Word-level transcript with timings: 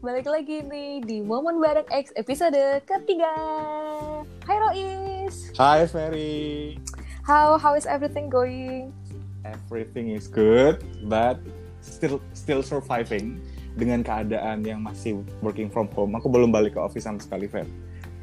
balik 0.00 0.32
lagi 0.32 0.64
nih 0.64 1.04
di 1.04 1.20
Momen 1.20 1.60
Bareng 1.60 1.84
X 1.92 2.08
episode 2.16 2.56
ketiga. 2.88 3.28
Hai 4.48 4.56
Rois. 4.56 5.52
Hai 5.52 5.84
Ferry. 5.84 6.80
How 7.20 7.60
how 7.60 7.76
is 7.76 7.84
everything 7.84 8.32
going? 8.32 8.96
Everything 9.44 10.16
is 10.16 10.24
good, 10.24 10.80
but 11.04 11.36
still 11.84 12.16
still 12.32 12.64
surviving 12.64 13.44
dengan 13.76 14.00
keadaan 14.00 14.64
yang 14.64 14.80
masih 14.80 15.20
working 15.44 15.68
from 15.68 15.84
home. 15.92 16.16
Aku 16.16 16.32
belum 16.32 16.48
balik 16.48 16.76
ke 16.76 16.80
office 16.80 17.04
sama 17.04 17.20
sekali, 17.20 17.44
Fer. 17.44 17.68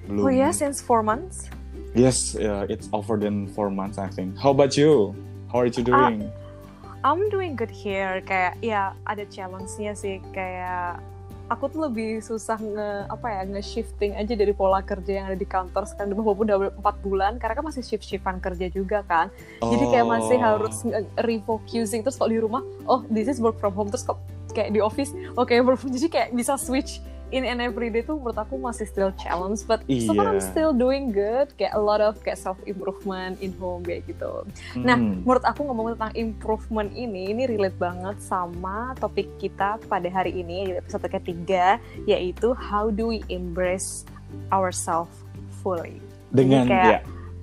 Belum. 0.09 0.25
Oh 0.25 0.34
ya, 0.34 0.50
yeah? 0.50 0.52
since 0.54 0.82
four 0.82 1.05
months? 1.05 1.46
Yes, 1.94 2.34
uh, 2.41 2.66
it's 2.73 2.89
over 2.89 3.21
than 3.21 3.46
four 3.54 3.70
months, 3.70 4.02
I 4.02 4.09
think. 4.09 4.34
How 4.34 4.50
about 4.50 4.73
you? 4.73 5.14
How 5.54 5.62
are 5.62 5.70
you 5.70 5.86
doing? 5.86 6.25
Uh, 6.25 6.98
I'm 7.05 7.30
doing 7.30 7.54
good 7.54 7.70
here. 7.70 8.25
Kayak 8.25 8.57
ya 8.66 8.98
ada 9.06 9.30
challenge-nya 9.30 9.94
sih. 9.94 10.18
Kayak 10.34 11.06
aku 11.47 11.71
tuh 11.71 11.79
lebih 11.87 12.19
susah 12.19 12.60
nge 12.60 12.89
apa 13.07 13.28
ya 13.32 13.42
nge 13.47 13.64
shifting 13.64 14.11
aja 14.19 14.33
dari 14.36 14.51
pola 14.51 14.83
kerja 14.83 15.24
yang 15.24 15.25
ada 15.32 15.38
di 15.39 15.47
kantor 15.47 15.88
sekarang 15.88 16.11
walaupun 16.19 16.43
udah 16.43 16.57
empat 16.75 16.96
bulan 17.00 17.39
karena 17.39 17.54
kan 17.55 17.65
masih 17.65 17.83
shift 17.83 18.04
shiftan 18.04 18.43
kerja 18.43 18.68
juga 18.68 19.00
kan 19.07 19.32
oh. 19.64 19.71
jadi 19.71 19.86
kayak 19.96 20.07
masih 20.07 20.38
oh. 20.38 20.43
harus 20.43 20.75
refocusing 21.24 22.04
terus 22.04 22.19
kalau 22.19 22.32
di 22.32 22.39
rumah 22.43 22.61
oh 22.83 23.02
this 23.07 23.32
is 23.32 23.39
work 23.39 23.55
from 23.57 23.71
home 23.71 23.88
terus 23.88 24.04
kok 24.04 24.19
kayak 24.52 24.75
di 24.75 24.83
office 24.83 25.15
oke 25.39 25.47
okay, 25.47 25.64
work 25.64 25.79
from 25.79 25.96
jadi 25.96 26.07
kayak 26.11 26.29
bisa 26.36 26.60
switch 26.60 27.00
in 27.32 27.44
and 27.44 27.60
every 27.60 27.92
day 27.92 28.00
tuh 28.00 28.16
menurut 28.16 28.40
aku 28.40 28.56
masih 28.56 28.88
still 28.88 29.12
challenge 29.20 29.68
but 29.68 29.84
yeah. 29.86 30.08
so 30.08 30.16
far 30.16 30.32
I'm 30.32 30.40
iya. 30.40 30.48
still 30.48 30.72
doing 30.72 31.12
good 31.12 31.52
kayak 31.60 31.76
a 31.76 31.82
lot 31.82 32.00
of 32.00 32.16
kayak 32.23 32.40
self 32.40 32.56
improvement 32.64 33.36
in 33.44 33.52
home 33.59 33.84
kayak 33.84 34.08
gitu 34.08 34.48
hmm. 34.76 34.84
nah 34.88 34.95
menurut 34.95 35.44
aku 35.44 35.67
ngomong 35.67 36.00
tentang 36.00 36.14
improvement 36.16 36.90
ini 36.95 37.36
ini 37.36 37.44
relate 37.44 37.76
banget 37.76 38.16
sama 38.23 38.95
topik 38.95 39.28
kita 39.44 39.75
pada 39.92 40.08
hari 40.08 40.39
ini 40.39 40.72
di 40.72 40.73
episode 40.80 41.03
ketiga 41.11 41.84
yaitu 42.08 42.56
how 42.56 42.88
do 42.88 43.11
we 43.11 43.19
embrace 43.28 44.08
ourselves 44.56 45.12
fully 45.59 46.00
dengan 46.31 46.67
kayak, 46.67 46.86
ya 46.88 47.00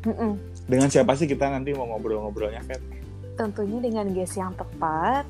mm 0.09 0.15
-mm. 0.17 0.33
dengan 0.65 0.89
siapa 0.89 1.13
sih 1.17 1.29
kita 1.29 1.49
nanti 1.53 1.77
mau 1.77 1.85
ngobrol-ngobrolnya 1.93 2.65
Kat? 2.65 2.81
tentunya 3.37 3.85
dengan 3.85 4.07
guest 4.17 4.41
yang 4.41 4.57
tepat 4.57 5.29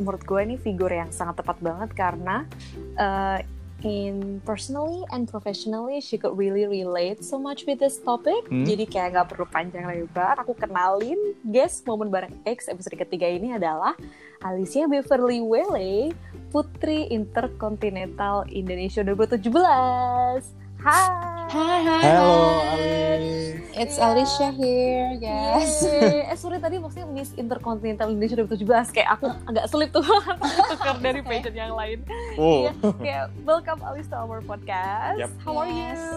menurut 0.00 0.22
gue 0.24 0.40
ini 0.40 0.56
figur 0.56 0.88
yang 0.88 1.12
sangat 1.12 1.44
tepat 1.44 1.60
banget 1.60 1.90
karena 1.92 2.48
uh, 2.96 3.38
in 3.84 4.40
personally 4.44 5.02
and 5.12 5.28
professionally 5.28 6.00
she 6.00 6.16
could 6.16 6.36
really 6.36 6.66
relate 6.66 7.24
so 7.24 7.38
much 7.38 7.64
with 7.64 7.80
this 7.80 7.98
topic. 8.00 8.46
Hmm? 8.48 8.64
jadi 8.64 8.84
kayak 8.86 9.08
gak 9.16 9.26
perlu 9.34 9.46
panjang 9.48 9.84
lebar. 9.88 10.38
Aku 10.40 10.56
kenalin 10.56 11.18
guys 11.44 11.82
momen 11.84 12.08
bareng 12.08 12.34
X 12.44 12.68
episode 12.70 12.96
ketiga 12.96 13.26
ini 13.28 13.56
adalah 13.56 13.96
Alicia 14.40 14.88
Beverly 14.88 15.44
Wele 15.44 16.16
Putri 16.50 17.06
Interkontinental 17.12 18.48
Indonesia 18.50 19.04
2017 19.04 20.60
Hai. 20.80 21.12
Hai, 21.52 21.78
hai. 21.84 22.02
Halo, 22.08 22.64
Ali. 22.72 23.60
It's 23.76 24.00
yeah. 24.00 24.16
Alicia 24.16 24.48
here, 24.56 25.12
guys. 25.20 25.84
Yeah. 25.84 26.32
Eh, 26.32 26.36
sorry 26.40 26.56
tadi 26.56 26.80
maksudnya 26.80 27.04
Miss 27.04 27.36
Intercontinental 27.36 28.08
Indonesia 28.08 28.40
2017 28.48 28.96
kayak 28.96 29.08
aku 29.20 29.28
agak 29.44 29.68
sulit 29.68 29.92
tuh 29.92 30.00
tukar 30.72 30.96
dari 31.04 31.20
pageant 31.20 31.52
yang 31.52 31.76
lain. 31.76 32.00
Oh. 32.40 32.72
Yeah, 32.72 32.74
kayak 32.96 33.24
welcome 33.44 33.84
Alice 33.84 34.08
to 34.08 34.16
our 34.16 34.40
podcast. 34.40 35.20
Yep. 35.20 35.30
How 35.44 35.60
are 35.60 35.68
yes. 35.68 36.00
you? 36.00 36.12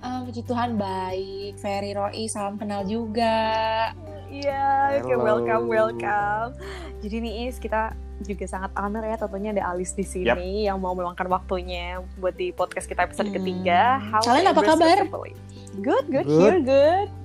Um, 0.00 0.20
puji 0.24 0.40
Tuhan 0.48 0.80
baik. 0.80 1.60
Ferry 1.60 1.92
Roy, 1.92 2.24
salam 2.32 2.56
kenal 2.56 2.88
juga. 2.88 3.92
Iya, 4.28 5.00
yeah, 5.00 5.00
kayak 5.00 5.20
welcome, 5.24 5.64
welcome. 5.72 6.52
Jadi 7.00 7.16
nih 7.24 7.32
Is, 7.48 7.56
kita 7.56 7.96
juga 8.26 8.44
sangat 8.50 8.74
honor 8.74 9.06
ya 9.06 9.16
tentunya 9.16 9.54
ada 9.54 9.72
Alice 9.72 9.94
di 9.94 10.02
sini 10.02 10.66
yep. 10.66 10.74
yang 10.74 10.78
mau 10.82 10.90
meluangkan 10.92 11.30
waktunya 11.30 12.02
buat 12.18 12.34
di 12.34 12.50
podcast 12.50 12.90
kita 12.90 13.08
episode 13.08 13.30
hmm. 13.30 13.36
ketiga. 13.40 14.02
How 14.02 14.20
Kalian 14.20 14.52
apa 14.52 14.62
kabar? 14.62 14.96
Good, 15.06 15.32
good, 15.80 16.04
good, 16.12 16.26
here 16.28 16.60
good. 16.60 17.17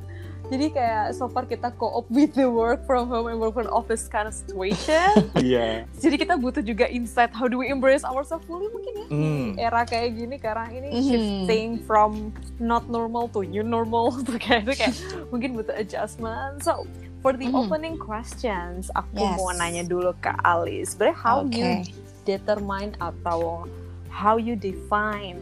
Jadi 0.53 0.69
kayak 0.69 1.18
so 1.18 1.25
far 1.25 1.50
kita 1.50 1.74
co-op 1.74 2.06
with 2.14 2.38
the 2.38 2.46
work 2.46 2.86
from 2.86 3.09
home 3.09 3.25
and 3.25 3.41
work 3.41 3.58
from 3.58 3.66
office 3.74 4.06
kind 4.06 4.30
of 4.30 4.38
situation. 4.38 5.34
Iya. 5.34 5.41
yeah. 5.41 5.74
Jadi 5.97 6.22
kita 6.22 6.38
butuh 6.38 6.62
juga 6.62 6.86
insight 6.94 7.34
how 7.34 7.50
do 7.50 7.58
we 7.58 7.74
embrace 7.74 8.06
ourselves 8.06 8.46
fully 8.46 8.69
mungkin 8.69 8.94
ya. 8.94 9.08
Mm. 9.09 9.47
Era 9.58 9.81
kayak 9.81 10.13
gini 10.13 10.38
karena 10.38 10.69
ini 10.69 10.94
mm. 10.94 11.02
shifting 11.09 11.69
from 11.90 12.30
not 12.62 12.86
normal 12.86 13.25
to 13.34 13.42
new 13.42 13.66
normal 13.66 14.13
tuh 14.30 14.38
kayak 14.38 14.69
itu 14.69 14.74
kayak 14.78 14.94
mungkin 15.34 15.58
butuh 15.58 15.74
adjustment. 15.74 16.62
So 16.62 16.86
for 17.25 17.34
the 17.34 17.50
mm. 17.50 17.58
opening 17.58 17.97
questions, 17.97 18.94
aku 18.94 19.25
yes. 19.25 19.34
mau 19.42 19.50
nanya 19.58 19.81
dulu 19.90 20.13
ke 20.22 20.30
Alice. 20.46 20.94
Sebenarnya 20.94 21.18
how 21.18 21.50
okay. 21.50 21.81
you 21.81 21.97
determine 22.30 22.94
atau 23.02 23.66
how 24.13 24.38
you 24.38 24.53
define 24.53 25.42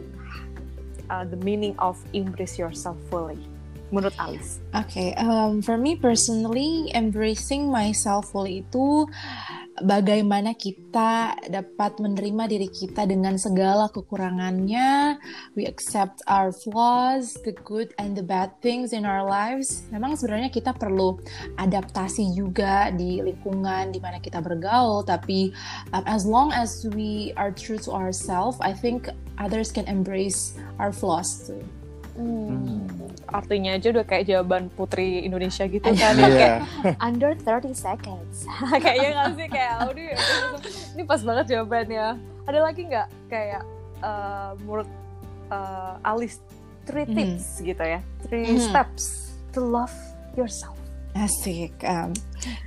uh, 1.12 1.28
the 1.28 1.36
meaning 1.44 1.76
of 1.76 2.00
embrace 2.16 2.56
yourself 2.56 2.96
fully? 3.12 3.51
Menurut 3.92 4.16
Alice. 4.16 4.56
Okay, 4.72 5.12
um, 5.20 5.60
for 5.60 5.76
me 5.76 6.00
personally, 6.00 6.88
embracing 6.96 7.68
myself 7.68 8.32
fully 8.32 8.64
itu 8.64 9.04
bagaimana 9.84 10.56
kita 10.56 11.36
dapat 11.48 12.00
menerima 12.00 12.44
diri 12.48 12.68
kita 12.72 13.04
dengan 13.04 13.36
segala 13.36 13.92
kekurangannya. 13.92 15.20
We 15.56 15.68
accept 15.68 16.24
our 16.24 16.56
flaws, 16.56 17.36
the 17.44 17.52
good 17.52 17.92
and 18.00 18.16
the 18.16 18.24
bad 18.24 18.56
things 18.64 18.96
in 18.96 19.04
our 19.04 19.28
lives. 19.28 19.84
Memang 19.92 20.16
sebenarnya 20.16 20.48
kita 20.48 20.72
perlu 20.72 21.20
adaptasi 21.60 22.32
juga 22.32 22.88
di 22.96 23.20
lingkungan 23.20 23.92
di 23.92 24.00
mana 24.00 24.24
kita 24.24 24.40
bergaul, 24.40 25.04
tapi 25.04 25.52
um, 25.92 26.04
as 26.08 26.24
long 26.24 26.48
as 26.52 26.88
we 26.96 27.36
are 27.36 27.52
true 27.52 27.76
to 27.76 27.92
ourselves, 27.92 28.56
I 28.64 28.72
think 28.72 29.12
others 29.36 29.68
can 29.68 29.84
embrace 29.84 30.56
our 30.80 30.96
flaws 30.96 31.44
too. 31.44 31.60
Hmm. 32.12 32.84
Artinya 33.24 33.80
aja 33.80 33.88
udah 33.88 34.04
kayak 34.04 34.28
jawaban 34.28 34.68
putri 34.76 35.24
Indonesia 35.24 35.64
gitu 35.64 35.84
kan 35.84 35.96
ya 35.96 36.28
kayak 36.28 36.58
under 37.08 37.32
30 37.32 37.72
seconds. 37.72 38.44
Kayaknya 38.84 39.10
nggak 39.16 39.30
sih 39.40 39.48
kayak 39.48 39.74
aduh 39.88 40.12
ini 40.92 41.02
pas 41.08 41.20
banget 41.24 41.46
jawabannya. 41.56 42.20
Ada 42.44 42.58
lagi 42.60 42.82
nggak 42.84 43.08
kayak 43.32 43.62
uh, 44.04 44.52
menurut 44.60 44.90
uh, 45.48 45.96
Alice 46.04 46.36
three 46.84 47.08
hmm. 47.08 47.16
tips 47.16 47.64
gitu 47.64 47.80
ya, 47.80 48.00
three 48.28 48.44
hmm. 48.44 48.60
steps 48.60 49.32
to 49.56 49.64
love 49.64 49.94
yourself. 50.36 50.76
Asik. 51.16 51.72
Um, 51.84 52.12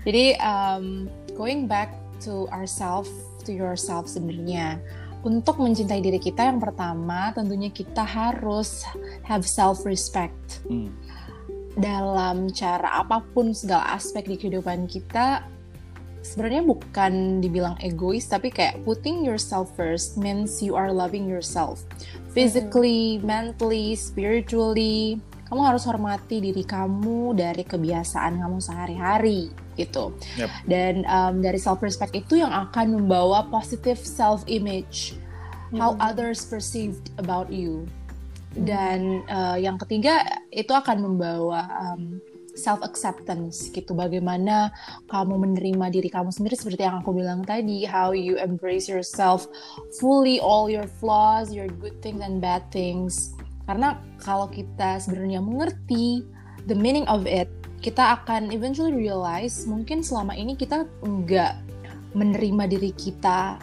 jadi 0.05 0.37
um, 0.41 1.09
going 1.33 1.65
back 1.69 1.93
to 2.25 2.49
ourself, 2.53 3.09
to 3.45 3.51
yourself 3.53 4.09
sebenarnya 4.09 4.81
untuk 5.25 5.57
mencintai 5.57 5.99
diri 6.05 6.21
kita 6.21 6.45
yang 6.45 6.61
pertama 6.61 7.33
tentunya 7.33 7.73
kita 7.73 8.05
harus 8.05 8.85
have 9.25 9.41
self 9.41 9.81
respect 9.81 10.61
hmm. 10.69 10.93
dalam 11.73 12.53
cara 12.53 13.01
apa 13.01 13.25
pun 13.33 13.49
segala 13.51 13.97
aspek 13.97 14.29
di 14.29 14.37
kehidupan 14.37 14.85
kita 14.85 15.41
sebenarnya 16.21 16.61
bukan 16.61 17.41
dibilang 17.41 17.73
egois 17.81 18.29
tapi 18.29 18.53
kayak 18.53 18.77
putting 18.85 19.25
yourself 19.25 19.73
first 19.73 20.13
means 20.15 20.61
you 20.61 20.77
are 20.77 20.93
loving 20.93 21.25
yourself 21.25 21.81
physically, 22.35 23.17
hmm. 23.17 23.25
mentally, 23.25 23.95
spiritually. 23.95 25.17
Kamu 25.45 25.61
harus 25.61 25.85
hormati 25.85 26.41
diri 26.41 26.65
kamu 26.65 27.37
dari 27.37 27.63
kebiasaan 27.63 28.41
kamu 28.41 28.57
sehari-hari 28.59 29.64
gitu. 29.75 30.15
Yep. 30.39 30.49
Dan 30.67 30.93
um, 31.07 31.43
dari 31.43 31.59
self 31.59 31.83
respect 31.83 32.15
itu 32.15 32.39
yang 32.39 32.51
akan 32.51 32.95
membawa 32.99 33.47
positive 33.51 33.99
self 33.99 34.43
image, 34.47 35.15
hmm. 35.71 35.79
how 35.79 35.95
others 35.99 36.43
perceived 36.43 37.11
about 37.19 37.51
you. 37.51 37.87
Dan 38.55 39.27
uh, 39.27 39.59
yang 39.59 39.75
ketiga 39.75 40.23
itu 40.47 40.71
akan 40.71 41.03
membawa 41.03 41.67
um, 41.75 42.23
self 42.55 42.79
acceptance 42.81 43.67
gitu. 43.69 43.91
Bagaimana 43.91 44.71
kamu 45.11 45.35
menerima 45.43 45.91
diri 45.91 46.07
kamu 46.07 46.31
sendiri 46.31 46.55
seperti 46.55 46.87
yang 46.87 47.03
aku 47.03 47.11
bilang 47.11 47.43
tadi, 47.43 47.83
how 47.83 48.15
you 48.15 48.39
embrace 48.39 48.87
yourself 48.87 49.45
fully 49.99 50.39
all 50.39 50.71
your 50.71 50.87
flaws, 51.03 51.51
your 51.51 51.67
good 51.67 51.99
things 51.99 52.23
and 52.23 52.39
bad 52.39 52.63
things. 52.71 53.35
Karena 53.67 53.99
kalau 54.23 54.47
kita 54.47 55.03
sebenarnya 55.03 55.43
mengerti 55.43 56.23
the 56.65 56.77
meaning 56.77 57.05
of 57.11 57.27
it, 57.27 57.51
kita 57.79 58.21
akan 58.21 58.51
eventually 58.51 58.93
realize 58.93 59.67
mungkin 59.67 60.01
selama 60.01 60.33
ini 60.35 60.55
kita 60.57 60.87
nggak 61.03 61.53
menerima 62.15 62.63
diri 62.71 62.91
kita 62.95 63.59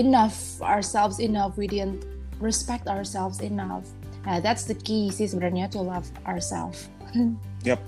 enough 0.00 0.62
ourselves 0.64 1.20
enough 1.20 1.54
we 1.60 1.68
didn't 1.68 2.02
respect 2.40 2.88
ourselves 2.88 3.44
enough 3.44 3.84
nah 4.24 4.40
that's 4.40 4.64
the 4.64 4.74
key 4.74 5.12
sih 5.12 5.28
sebenarnya 5.28 5.68
to 5.68 5.78
love 5.82 6.08
ourselves 6.24 6.88
yep 7.68 7.78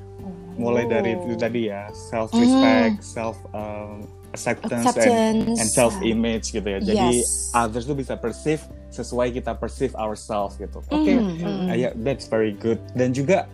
mulai 0.60 0.84
dari 0.84 1.16
itu 1.16 1.32
tadi 1.38 1.72
ya 1.72 1.88
self 1.94 2.28
respect 2.36 3.00
mm. 3.00 3.04
self 3.04 3.36
um, 3.56 4.04
acceptance, 4.30 4.86
acceptance. 4.86 5.56
And, 5.56 5.58
and 5.58 5.68
self 5.70 5.96
image 6.04 6.52
gitu 6.52 6.68
ya 6.68 6.78
jadi 6.84 7.10
yes. 7.22 7.50
others 7.56 7.88
tuh 7.88 7.96
bisa 7.96 8.14
perceive 8.14 8.62
sesuai 8.92 9.32
kita 9.34 9.56
perceive 9.56 9.94
ourselves 9.96 10.60
gitu 10.60 10.84
oke 10.84 10.92
okay. 10.92 11.16
mm. 11.16 11.40
mm. 11.40 11.66
uh, 11.72 11.76
yeah 11.76 11.92
that's 12.04 12.28
very 12.28 12.52
good 12.52 12.78
dan 12.92 13.16
juga 13.16 13.48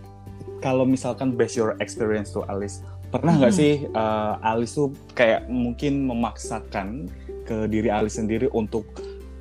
kalau 0.61 0.89
misalkan 0.89 1.35
base 1.35 1.59
your 1.59 1.77
experience 1.79 2.33
tuh 2.33 2.45
Alice 2.49 2.83
pernah 3.11 3.39
nggak 3.39 3.53
hmm. 3.55 3.61
sih 3.61 3.75
uh, 3.95 4.37
Alice 4.43 4.75
tuh 4.75 4.91
kayak 5.15 5.47
mungkin 5.47 6.05
memaksakan 6.05 7.07
ke 7.47 7.71
diri 7.71 7.89
Alice 7.89 8.19
sendiri 8.19 8.51
untuk 8.51 8.85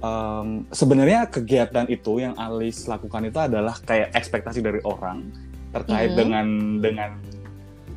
um, 0.05 0.63
sebenarnya 0.69 1.25
kegiatan 1.25 1.89
itu 1.89 2.21
yang 2.21 2.37
Alis 2.37 2.85
lakukan 2.85 3.25
itu 3.25 3.39
adalah 3.41 3.75
kayak 3.81 4.13
ekspektasi 4.13 4.61
dari 4.61 4.79
orang 4.85 5.33
terkait 5.73 6.13
mm. 6.13 6.17
dengan 6.17 6.47
dengan 6.79 7.11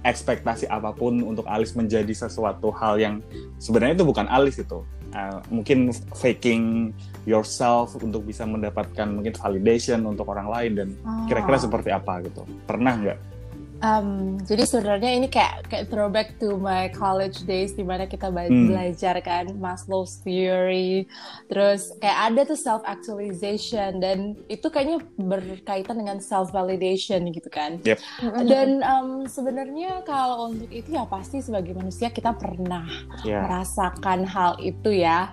ekspektasi 0.02 0.66
apa 0.70 0.90
pun 0.96 1.20
untuk 1.22 1.44
Alis 1.46 1.76
menjadi 1.76 2.10
sesuatu 2.10 2.72
hal 2.74 2.96
yang 2.98 3.14
sebenarnya 3.60 4.00
itu 4.00 4.06
bukan 4.08 4.26
Alis 4.26 4.58
itu 4.58 4.82
uh, 5.14 5.38
mungkin 5.52 5.92
faking 6.16 6.92
yourself 7.28 7.96
untuk 8.00 8.24
bisa 8.24 8.48
mendapatkan 8.48 9.08
mungkin 9.08 9.36
validation 9.36 10.04
untuk 10.08 10.28
orang 10.32 10.48
lain 10.48 10.72
dan 10.74 10.88
kira-kira 11.28 11.56
oh. 11.60 11.64
seperti 11.68 11.90
apa 11.92 12.24
gitu 12.24 12.42
pernah 12.64 12.96
nggak 12.96 13.18
Um, 13.78 14.42
jadi 14.42 14.66
sebenarnya 14.66 15.10
ini 15.14 15.30
kayak 15.30 15.70
kayak 15.70 15.86
throwback 15.86 16.34
to 16.42 16.58
my 16.58 16.90
college 16.90 17.46
days 17.46 17.78
di 17.78 17.86
mana 17.86 18.10
kita 18.10 18.26
hmm. 18.26 18.74
belajar 18.74 19.22
kan 19.22 19.54
Maslow's 19.54 20.18
theory, 20.26 21.06
terus 21.46 21.94
kayak 22.02 22.18
ada 22.34 22.40
tuh 22.42 22.58
self 22.58 22.82
actualization 22.82 24.02
dan 24.02 24.34
itu 24.50 24.66
kayaknya 24.66 24.98
berkaitan 25.14 26.02
dengan 26.02 26.18
self 26.18 26.50
validation 26.50 27.30
gitu 27.30 27.46
kan. 27.46 27.78
Yep. 27.86 27.98
Dan 28.50 28.82
um, 28.82 29.30
sebenarnya 29.30 30.02
kalau 30.02 30.50
untuk 30.50 30.74
itu 30.74 30.98
ya 30.98 31.06
pasti 31.06 31.38
sebagai 31.38 31.78
manusia 31.78 32.10
kita 32.10 32.34
pernah 32.34 32.82
yeah. 33.22 33.46
merasakan 33.46 34.26
hal 34.26 34.58
itu 34.58 34.90
ya 34.90 35.30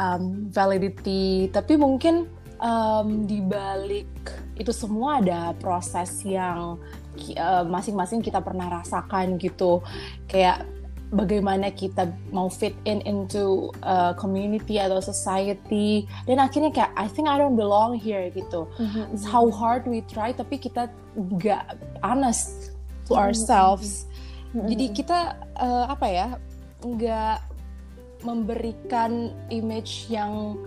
um, 0.00 0.48
validity, 0.48 1.52
tapi 1.52 1.76
mungkin 1.76 2.32
um, 2.64 3.28
di 3.28 3.44
balik 3.44 4.08
itu 4.56 4.72
semua 4.72 5.18
ada 5.20 5.52
proses 5.58 6.22
yang 6.24 6.80
masing-masing 7.66 8.20
uh, 8.20 8.24
kita 8.24 8.38
pernah 8.42 8.80
rasakan 8.80 9.38
gitu 9.38 9.80
kayak 10.28 10.66
bagaimana 11.14 11.70
kita 11.70 12.10
mau 12.34 12.50
fit 12.50 12.74
in 12.84 12.98
into 13.06 13.70
uh, 13.86 14.12
community 14.18 14.82
atau 14.82 14.98
society 14.98 16.10
dan 16.26 16.42
akhirnya 16.42 16.74
kayak 16.74 16.90
I 16.98 17.06
think 17.06 17.30
I 17.30 17.38
don't 17.38 17.54
belong 17.54 17.94
here 17.94 18.26
gitu 18.34 18.66
mm-hmm. 18.66 19.14
It's 19.14 19.22
how 19.22 19.46
hard 19.54 19.86
we 19.86 20.02
try 20.10 20.34
tapi 20.34 20.58
kita 20.58 20.90
nggak 21.14 21.78
honest 22.02 22.74
to 23.06 23.14
mm-hmm. 23.14 23.30
ourselves 23.30 24.10
mm-hmm. 24.50 24.66
jadi 24.74 24.84
kita 24.90 25.18
uh, 25.60 25.86
apa 25.86 26.06
ya 26.10 26.28
nggak 26.82 27.38
memberikan 28.26 29.30
image 29.52 30.10
yang 30.10 30.58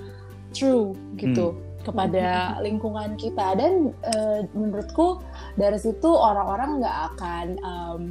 true 0.56 0.96
gitu 1.20 1.54
mm 1.54 1.67
kepada 1.88 2.28
lingkungan 2.66 3.16
kita. 3.16 3.56
Dan 3.56 3.96
uh, 4.04 4.44
menurutku 4.52 5.24
dari 5.56 5.80
situ 5.80 6.12
orang-orang 6.12 6.84
nggak 6.84 6.98
akan 7.16 7.48
um, 7.64 8.02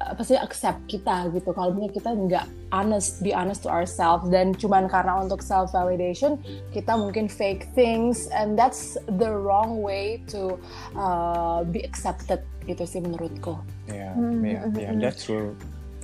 apa 0.00 0.22
sih 0.24 0.38
accept 0.38 0.86
kita 0.86 1.28
gitu. 1.34 1.50
Kalau 1.50 1.74
misalnya 1.74 1.92
kita 1.92 2.10
nggak 2.14 2.46
honest 2.70 3.20
be 3.20 3.34
honest 3.34 3.66
to 3.66 3.70
ourselves. 3.70 4.30
Dan 4.30 4.54
cuman 4.54 4.86
karena 4.86 5.18
untuk 5.18 5.42
self 5.42 5.74
validation 5.74 6.38
kita 6.70 6.94
mungkin 6.94 7.26
fake 7.26 7.68
things. 7.74 8.30
And 8.30 8.54
that's 8.54 8.94
the 9.18 9.28
wrong 9.28 9.82
way 9.82 10.22
to 10.30 10.56
uh, 10.94 11.66
be 11.66 11.82
accepted 11.82 12.46
gitu 12.64 12.86
sih 12.86 13.02
menurutku. 13.02 13.58
Yeah, 13.90 14.14
hmm, 14.14 14.46
yeah, 14.46 14.62
hmm, 14.62 14.78
yeah, 14.78 14.92
hmm. 14.94 15.02
that's 15.02 15.26
true 15.26 15.58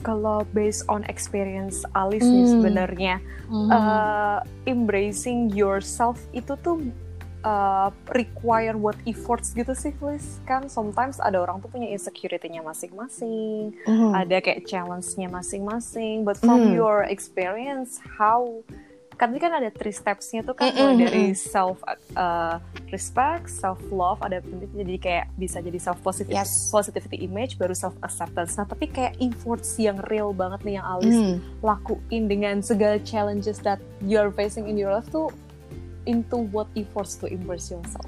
kalau 0.07 0.47
based 0.55 0.87
on 0.87 1.03
experience 1.11 1.83
Alice 1.99 2.23
mm. 2.23 2.31
nih 2.31 2.45
hmm. 2.47 2.53
sebenarnya 2.55 3.15
mm. 3.51 3.69
uh, 3.75 4.39
embracing 4.71 5.51
yourself 5.51 6.23
itu 6.31 6.55
tuh 6.63 6.79
uh, 7.43 7.91
require 8.15 8.79
what 8.79 8.95
efforts 9.03 9.51
gitu 9.51 9.75
sih 9.75 9.91
Liz 9.99 10.39
kan 10.47 10.71
sometimes 10.71 11.19
ada 11.19 11.43
orang 11.43 11.59
tuh 11.59 11.67
punya 11.67 11.91
insecurity-nya 11.91 12.63
masing-masing 12.63 13.75
mm. 13.83 14.13
ada 14.15 14.39
kayak 14.39 14.63
challenge-nya 14.71 15.27
masing-masing 15.27 16.23
but 16.23 16.39
from 16.39 16.71
mm. 16.71 16.79
your 16.79 17.03
experience 17.11 17.99
how 17.99 18.63
kan 19.17 19.33
ini 19.33 19.41
kan 19.41 19.53
ada 19.57 19.73
three 19.73 19.93
steps-nya 19.93 20.45
tuh 20.45 20.53
kan 20.53 20.71
mm 20.71 20.77
-hmm. 20.77 20.97
dari 21.01 21.25
self 21.33 21.81
uh, 22.15 22.61
respect, 22.93 23.49
self 23.49 23.81
love, 23.89 24.21
ada 24.21 24.45
jadi 24.77 24.95
kayak 25.01 25.27
bisa 25.41 25.59
jadi 25.65 25.81
self 25.81 25.99
positivity, 26.05 26.37
yes. 26.37 26.69
positivity 26.69 27.25
image, 27.25 27.57
baru 27.57 27.73
self 27.73 27.97
acceptance. 28.05 28.61
Nah 28.61 28.69
tapi 28.69 28.93
kayak 28.93 29.17
efforts 29.19 29.81
yang 29.81 29.97
real 30.13 30.37
banget 30.37 30.61
nih 30.63 30.75
yang 30.79 30.87
Alice 30.87 31.17
mm. 31.17 31.37
lakuin 31.65 32.29
dengan 32.29 32.61
segala 32.61 33.01
challenges 33.03 33.59
that 33.65 33.81
you 34.05 34.21
are 34.21 34.31
facing 34.31 34.69
in 34.69 34.77
your 34.77 34.93
life 34.93 35.09
tuh 35.09 35.33
into 36.07 36.47
what 36.55 36.71
efforts 36.79 37.19
to 37.19 37.27
embrace 37.27 37.73
yourself. 37.73 38.07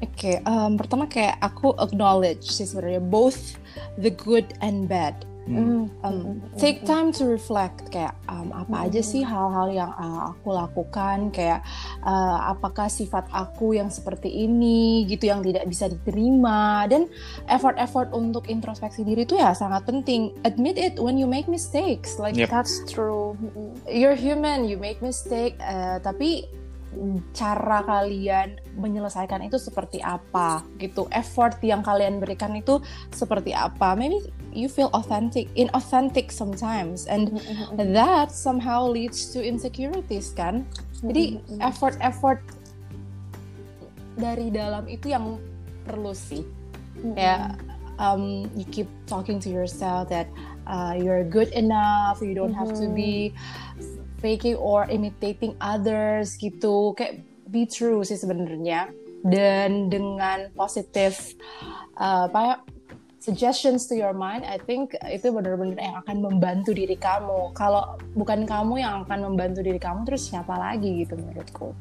Oke, 0.00 0.16
okay, 0.16 0.36
um, 0.48 0.80
pertama 0.80 1.04
kayak 1.04 1.36
aku 1.44 1.76
acknowledge 1.76 2.48
sih 2.48 2.64
sebenarnya 2.64 3.04
both 3.04 3.60
the 4.00 4.08
good 4.08 4.48
and 4.64 4.88
bad 4.88 5.12
Hmm. 5.48 5.88
Um, 6.04 6.44
take 6.60 6.84
time 6.86 7.10
to 7.16 7.26
reflect 7.26 7.88
kayak 7.90 8.14
um, 8.30 8.52
apa 8.54 8.86
aja 8.86 9.00
sih 9.02 9.24
hal-hal 9.24 9.72
yang 9.72 9.90
uh, 9.96 10.30
aku 10.30 10.52
lakukan 10.52 11.32
kayak 11.34 11.64
uh, 12.04 12.52
apakah 12.54 12.86
sifat 12.86 13.26
aku 13.32 13.74
yang 13.74 13.88
seperti 13.88 14.30
ini 14.30 15.08
gitu 15.08 15.26
yang 15.32 15.40
tidak 15.40 15.66
bisa 15.66 15.88
diterima. 15.90 16.86
Dan 16.86 17.08
effort-effort 17.50 18.12
untuk 18.14 18.46
introspeksi 18.46 19.02
diri 19.02 19.24
itu 19.26 19.40
ya 19.40 19.56
sangat 19.56 19.88
penting. 19.88 20.36
Admit 20.46 20.76
it 20.76 20.94
when 21.00 21.16
you 21.16 21.26
make 21.26 21.50
mistakes 21.50 22.20
like 22.20 22.36
yep. 22.36 22.52
that's 22.52 22.84
true. 22.86 23.34
You're 23.90 24.18
human 24.18 24.68
you 24.68 24.76
make 24.76 25.02
mistake 25.02 25.58
uh, 25.64 25.98
tapi 25.98 26.46
cara 27.30 27.86
kalian 27.86 28.58
menyelesaikan 28.74 29.46
itu 29.46 29.56
seperti 29.62 30.02
apa 30.02 30.66
gitu. 30.82 31.06
Effort 31.14 31.62
yang 31.62 31.86
kalian 31.86 32.18
berikan 32.18 32.50
itu 32.58 32.82
seperti 33.14 33.54
apa. 33.54 33.94
Maybe 33.94 34.18
you 34.52 34.68
feel 34.68 34.90
authentic 34.92 35.48
inauthentic 35.54 36.30
sometimes. 36.32 37.06
And 37.06 37.40
that 37.76 38.32
somehow 38.32 38.86
leads 38.86 39.30
to 39.34 39.42
insecurities 39.42 40.34
kan? 40.34 40.66
Jadi 41.00 41.40
effort 41.64 41.96
effort 42.04 42.44
dari 44.20 44.52
dalam 44.52 44.84
itu 44.90 45.12
yang 45.12 45.40
perlu 45.88 46.12
sih. 46.12 46.44
Ya 47.16 47.56
um, 47.96 48.48
you 48.56 48.64
keep 48.68 48.88
talking 49.06 49.40
to 49.40 49.48
yourself 49.48 50.08
that 50.08 50.28
uh, 50.66 50.92
you're 50.96 51.24
good 51.24 51.48
enough 51.56 52.20
you 52.20 52.34
don't 52.34 52.52
have 52.52 52.72
to 52.76 52.88
be 52.92 53.32
faking 54.20 54.56
or 54.56 54.84
imitating 54.92 55.56
others 55.60 56.36
gitu. 56.36 56.92
Kayak 56.96 57.24
be 57.48 57.64
true 57.64 58.04
sih 58.04 58.20
sebenarnya. 58.20 58.92
Dan 59.20 59.92
dengan 59.92 60.48
positif 60.56 61.36
uh, 62.00 62.28
apa 62.28 62.40
ya 62.40 62.56
suggestions 63.20 63.86
to 63.86 63.94
your 63.94 64.16
mind 64.16 64.42
I 64.48 64.58
think 64.58 64.96
itu 65.06 65.30
benar-benar 65.30 65.76
yang 65.76 65.96
akan 66.02 66.16
membantu 66.24 66.72
diri 66.72 66.96
kamu 66.96 67.52
kalau 67.52 68.00
bukan 68.16 68.48
kamu 68.48 68.80
yang 68.80 69.04
akan 69.04 69.32
membantu 69.32 69.60
diri 69.60 69.78
kamu 69.78 70.08
terus 70.08 70.26
siapa 70.26 70.56
lagi 70.56 71.04
gitu 71.04 71.20
menurutku 71.20 71.76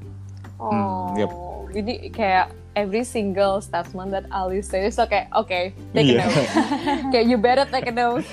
oh 0.59 0.69
hmm, 0.69 1.17
yep. 1.17 1.31
jadi 1.73 1.93
kayak 2.11 2.47
every 2.75 3.07
single 3.07 3.63
statement 3.63 4.11
that 4.11 4.27
Ali 4.29 4.59
says 4.59 4.99
so 4.99 5.07
kayak 5.07 5.31
oke 5.31 5.47
okay, 5.47 5.71
take 5.95 6.11
yeah. 6.11 6.21
a 6.21 6.29
note 6.29 6.49
kayak 7.15 7.25
you 7.25 7.39
better 7.39 7.65
take 7.65 7.87
a 7.87 7.95
note 7.95 8.27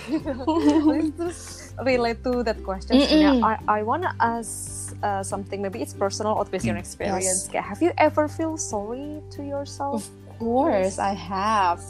terus 1.16 1.66
relate 1.84 2.24
to 2.24 2.42
that 2.44 2.56
question. 2.64 2.96
Mm 2.96 3.04
-mm. 3.04 3.44
I, 3.44 3.80
I 3.80 3.80
wanna 3.84 4.16
ask 4.20 4.94
uh, 5.04 5.20
something. 5.20 5.60
Maybe 5.60 5.84
it's 5.84 5.92
personal 5.92 6.32
or 6.32 6.44
based 6.48 6.68
on 6.68 6.76
experience. 6.80 7.50
Yes. 7.52 7.64
Have 7.64 7.80
you 7.84 7.92
ever 8.00 8.28
feel 8.28 8.56
sorry 8.56 9.20
to 9.36 9.44
yourself? 9.44 10.08
Of 10.08 10.38
course, 10.40 10.96
I 10.96 11.12
have. 11.12 11.84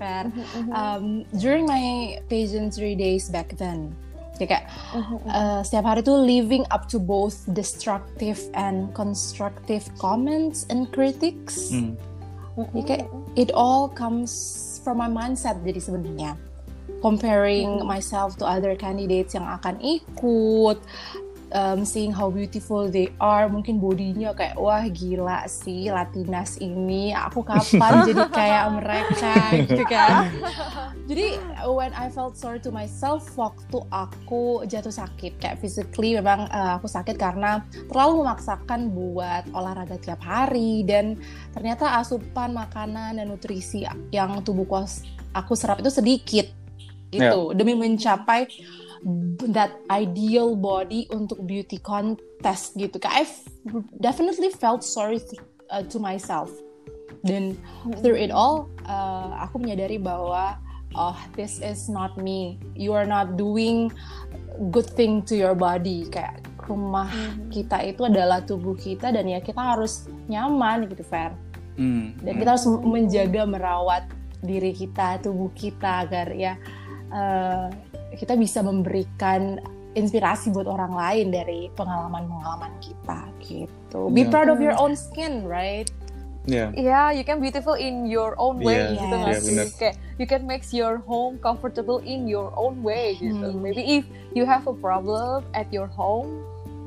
Mm 0.00 0.32
-hmm, 0.32 0.72
um, 0.72 1.04
during 1.36 1.68
my 1.68 2.16
pageantry 2.32 2.96
days 2.96 3.28
back 3.28 3.52
then, 3.60 3.92
kayak 4.40 4.64
mm 4.96 5.02
-hmm. 5.04 5.18
uh, 5.28 5.60
setiap 5.60 5.84
hari 5.84 6.00
tuh 6.00 6.16
living 6.16 6.64
up 6.72 6.88
to 6.88 6.96
both 6.96 7.44
destructive 7.52 8.40
and 8.56 8.88
constructive 8.96 9.84
comments 10.00 10.64
and 10.72 10.88
critics. 10.90 11.68
Mm. 11.68 11.94
-hmm. 12.56 12.84
kayak 12.84 13.06
it 13.36 13.52
all 13.54 13.88
comes 13.92 14.32
from 14.82 14.98
my 14.98 15.08
mindset 15.08 15.60
jadi 15.62 15.80
sebenarnya 15.80 16.32
comparing 17.00 17.80
myself 17.86 18.36
to 18.36 18.44
other 18.44 18.76
candidates 18.76 19.32
yang 19.32 19.48
akan 19.48 19.80
ikut 19.80 20.78
um, 21.54 21.82
seeing 21.82 22.10
how 22.14 22.30
beautiful 22.30 22.86
they 22.86 23.10
are 23.18 23.46
mungkin 23.50 23.78
bodinya 23.82 24.34
kayak 24.34 24.56
wah 24.58 24.82
gila 24.86 25.46
sih 25.46 25.90
Latinas 25.90 26.58
ini 26.62 27.14
aku 27.14 27.42
kapan 27.42 27.92
jadi 28.08 28.24
kayak 28.30 28.64
mereka 28.78 29.34
gitu 29.66 29.84
kan 29.86 30.30
jadi 31.10 31.38
when 31.66 31.90
I 31.94 32.10
felt 32.10 32.38
sorry 32.38 32.62
to 32.62 32.70
myself 32.70 33.26
waktu 33.34 33.82
aku 33.90 34.64
jatuh 34.66 34.94
sakit 34.94 35.38
kayak 35.42 35.58
physically 35.58 36.16
memang 36.18 36.46
uh, 36.50 36.78
aku 36.78 36.86
sakit 36.86 37.18
karena 37.18 37.62
terlalu 37.90 38.24
memaksakan 38.24 38.90
buat 38.94 39.44
olahraga 39.54 39.98
tiap 39.98 40.22
hari 40.22 40.86
dan 40.86 41.18
ternyata 41.54 41.98
asupan 41.98 42.54
makanan 42.54 43.18
dan 43.18 43.26
nutrisi 43.26 43.84
yang 44.14 44.42
tubuhku 44.46 44.86
aku 45.34 45.52
serap 45.58 45.82
itu 45.82 45.90
sedikit 45.90 46.46
gitu 47.10 47.50
yeah. 47.50 47.56
demi 47.58 47.74
mencapai 47.74 48.46
that 49.52 49.80
ideal 49.88 50.56
body 50.56 51.08
untuk 51.12 51.44
beauty 51.48 51.80
contest 51.80 52.76
gitu. 52.76 53.00
Kayak 53.00 53.24
I 53.24 53.82
definitely 54.00 54.52
felt 54.52 54.84
sorry 54.84 55.20
to, 55.20 55.34
uh, 55.72 55.84
to 55.88 55.96
myself. 56.00 56.52
Dan 57.24 57.56
through 58.00 58.16
it 58.16 58.32
all, 58.32 58.68
uh, 58.88 59.36
aku 59.44 59.60
menyadari 59.60 60.00
bahwa 60.00 60.56
oh 60.96 61.16
this 61.36 61.60
is 61.60 61.88
not 61.88 62.16
me. 62.16 62.60
You 62.76 62.96
are 62.96 63.08
not 63.08 63.36
doing 63.36 63.92
good 64.72 64.88
thing 64.88 65.24
to 65.28 65.36
your 65.36 65.52
body. 65.52 66.08
Kayak 66.08 66.44
rumah 66.70 67.10
hmm. 67.10 67.50
kita 67.50 67.82
itu 67.82 68.06
adalah 68.06 68.46
tubuh 68.46 68.78
kita 68.78 69.10
dan 69.10 69.26
ya 69.26 69.42
kita 69.42 69.58
harus 69.58 70.06
nyaman 70.30 70.86
gitu 70.86 71.02
Fer 71.02 71.34
hmm. 71.74 72.22
dan 72.22 72.32
kita 72.38 72.50
harus 72.54 72.66
menjaga 72.70 73.42
merawat 73.42 74.06
diri 74.40 74.70
kita 74.70 75.18
tubuh 75.20 75.50
kita 75.52 76.06
agar 76.06 76.30
ya 76.32 76.54
uh, 77.10 77.68
kita 78.18 78.34
bisa 78.34 78.64
memberikan 78.64 79.60
inspirasi 79.98 80.54
buat 80.54 80.70
orang 80.70 80.94
lain 80.94 81.26
dari 81.34 81.60
pengalaman-pengalaman 81.74 82.70
kita 82.78 83.26
gitu. 83.42 84.06
Be 84.14 84.22
yeah. 84.22 84.30
proud 84.30 84.48
of 84.50 84.62
your 84.62 84.74
own 84.78 84.94
skin, 84.94 85.42
right? 85.46 85.90
Yeah. 86.48 86.72
Yeah, 86.72 87.12
you 87.12 87.22
can 87.22 87.42
beautiful 87.42 87.74
in 87.74 88.08
your 88.08 88.32
own 88.40 88.64
way 88.64 88.96
yeah. 88.96 88.96
gitu 88.96 89.16
yeah, 89.18 89.38
sih? 89.38 89.56
Kayak 89.76 89.94
you 90.16 90.26
can 90.26 90.48
make 90.48 90.64
your 90.72 91.02
home 91.04 91.36
comfortable 91.42 92.00
in 92.00 92.24
your 92.24 92.48
own 92.56 92.80
way 92.80 93.18
gitu. 93.20 93.52
Hmm. 93.52 93.60
Maybe 93.60 94.00
if 94.00 94.04
you 94.32 94.48
have 94.48 94.64
a 94.64 94.72
problem 94.72 95.44
at 95.52 95.68
your 95.68 95.90
home, 95.90 96.40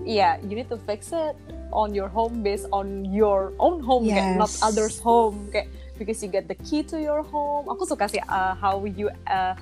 yeah, 0.08 0.42
you 0.42 0.58
need 0.58 0.72
to 0.74 0.80
fix 0.90 1.14
it 1.14 1.38
on 1.70 1.94
your 1.94 2.10
home 2.10 2.42
based 2.42 2.66
on 2.74 3.06
your 3.14 3.54
own 3.62 3.82
home, 3.82 4.10
yes. 4.10 4.18
kayak 4.18 4.30
not 4.42 4.52
others' 4.66 4.98
home, 4.98 5.38
kayak 5.54 5.70
because 6.02 6.22
you 6.26 6.30
get 6.34 6.50
the 6.50 6.58
key 6.66 6.82
to 6.82 6.98
your 6.98 7.22
home. 7.22 7.70
Aku 7.70 7.86
suka 7.86 8.10
sih 8.10 8.22
uh, 8.26 8.58
how 8.58 8.82
you 8.90 9.14
uh, 9.30 9.54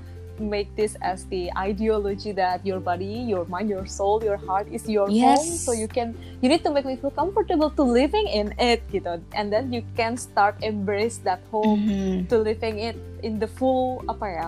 make 0.42 0.74
this 0.76 0.98
as 1.06 1.30
the 1.30 1.54
ideology 1.54 2.34
that 2.34 2.66
your 2.66 2.82
body, 2.82 3.30
your 3.30 3.46
mind, 3.46 3.70
your 3.70 3.86
soul, 3.86 4.24
your 4.24 4.38
heart 4.38 4.66
is 4.74 4.90
your 4.90 5.10
yes. 5.10 5.38
home. 5.38 5.58
So 5.62 5.72
you 5.72 5.88
can 5.88 6.18
you 6.42 6.50
need 6.50 6.66
to 6.66 6.72
make 6.74 6.86
me 6.86 6.98
feel 6.98 7.14
comfortable 7.14 7.70
to 7.78 7.84
living 7.84 8.26
in 8.28 8.58
it, 8.58 8.82
gitu. 8.90 9.22
And 9.38 9.54
then 9.54 9.70
you 9.72 9.86
can 9.94 10.18
start 10.18 10.58
embrace 10.66 11.22
that 11.24 11.46
home 11.54 11.86
mm-hmm. 11.86 12.28
to 12.34 12.36
living 12.42 12.82
it 12.82 12.98
in 13.22 13.38
the 13.38 13.48
full 13.48 14.02
apa 14.10 14.26
ya, 14.26 14.48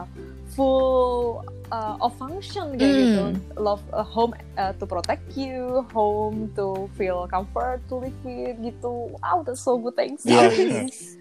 full 0.58 1.46
uh, 1.74 1.98
of 1.98 2.14
function 2.22 2.78
kayak 2.78 2.94
mm. 2.94 3.02
gitu. 3.02 3.26
Love 3.58 3.82
a 3.98 4.06
home 4.06 4.38
uh, 4.62 4.72
to 4.78 4.86
protect 4.86 5.26
you, 5.34 5.82
home 5.90 6.54
to 6.54 6.86
feel 6.94 7.26
comfort 7.26 7.82
to 7.90 7.98
live 7.98 8.18
with 8.22 8.58
gitu. 8.62 9.10
Wow, 9.18 9.42
that's 9.42 9.66
so 9.66 9.82
good. 9.82 9.98
Thanks, 9.98 10.22
yeah. 10.24 10.54
Alice. 10.54 11.18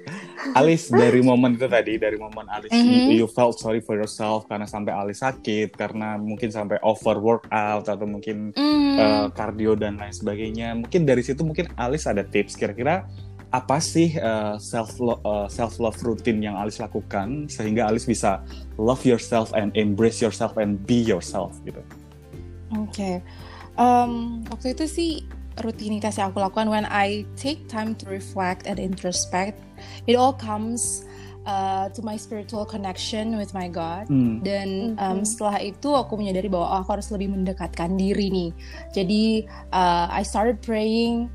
Alice 0.53 0.87
dari 0.93 1.25
momen 1.25 1.57
itu 1.57 1.67
tadi, 1.71 1.97
dari 1.97 2.21
momen 2.21 2.45
Alice 2.53 2.75
mm 2.75 2.83
-hmm. 2.85 3.17
you, 3.17 3.25
you 3.25 3.27
felt 3.31 3.57
sorry 3.57 3.81
for 3.81 3.97
yourself 3.97 4.45
karena 4.51 4.69
sampai 4.69 4.93
Alice 4.93 5.25
sakit, 5.25 5.73
karena 5.73 6.21
mungkin 6.21 6.53
sampai 6.53 6.77
over 6.85 7.17
workout 7.17 7.89
atau 7.89 8.05
mungkin 8.05 8.53
mm. 8.53 8.95
uh, 9.01 9.27
cardio 9.33 9.73
dan 9.73 9.97
lain 9.97 10.13
sebagainya. 10.13 10.77
Mungkin 10.77 11.09
dari 11.09 11.25
situ 11.25 11.41
mungkin 11.47 11.73
Alice 11.81 12.05
ada 12.05 12.27
tips 12.27 12.59
kira-kira 12.59 13.09
apa 13.53 13.77
sih 13.85 14.17
uh, 14.17 14.57
self 14.57 14.97
lo 14.97 15.21
uh, 15.29 15.45
self 15.47 15.77
love 15.77 16.01
routine 16.01 16.41
yang 16.41 16.57
Alice 16.57 16.81
lakukan 16.81 17.53
sehingga 17.53 17.85
Alice 17.85 18.09
bisa 18.09 18.41
love 18.81 19.05
yourself 19.05 19.53
and 19.53 19.77
embrace 19.77 20.25
yourself 20.25 20.57
and 20.57 20.81
be 20.89 21.05
yourself 21.05 21.53
gitu. 21.69 21.85
Oke, 22.73 22.89
okay. 22.89 23.15
um, 23.77 24.41
waktu 24.49 24.73
itu 24.73 24.85
sih 24.89 25.11
rutinitas 25.61 26.17
yang 26.17 26.33
aku 26.33 26.41
lakukan 26.41 26.73
when 26.73 26.89
I 26.89 27.29
take 27.37 27.69
time 27.69 27.93
to 28.01 28.09
reflect 28.09 28.65
and 28.65 28.81
introspect, 28.81 29.61
it 30.09 30.17
all 30.17 30.33
comes 30.33 31.05
uh, 31.45 31.93
to 31.93 32.01
my 32.01 32.17
spiritual 32.17 32.65
connection 32.65 33.37
with 33.37 33.53
my 33.53 33.69
God. 33.69 34.09
Hmm. 34.09 34.41
Dan 34.41 34.97
um, 34.97 35.21
mm-hmm. 35.21 35.29
setelah 35.29 35.61
itu 35.61 35.93
aku 35.93 36.17
menyadari 36.17 36.49
bahwa 36.49 36.73
oh, 36.73 36.79
aku 36.81 36.97
harus 36.99 37.13
lebih 37.13 37.37
mendekatkan 37.37 38.01
diri 38.01 38.33
nih. 38.33 38.51
Jadi 38.97 39.45
uh, 39.77 40.09
I 40.09 40.25
started 40.25 40.65
praying 40.65 41.29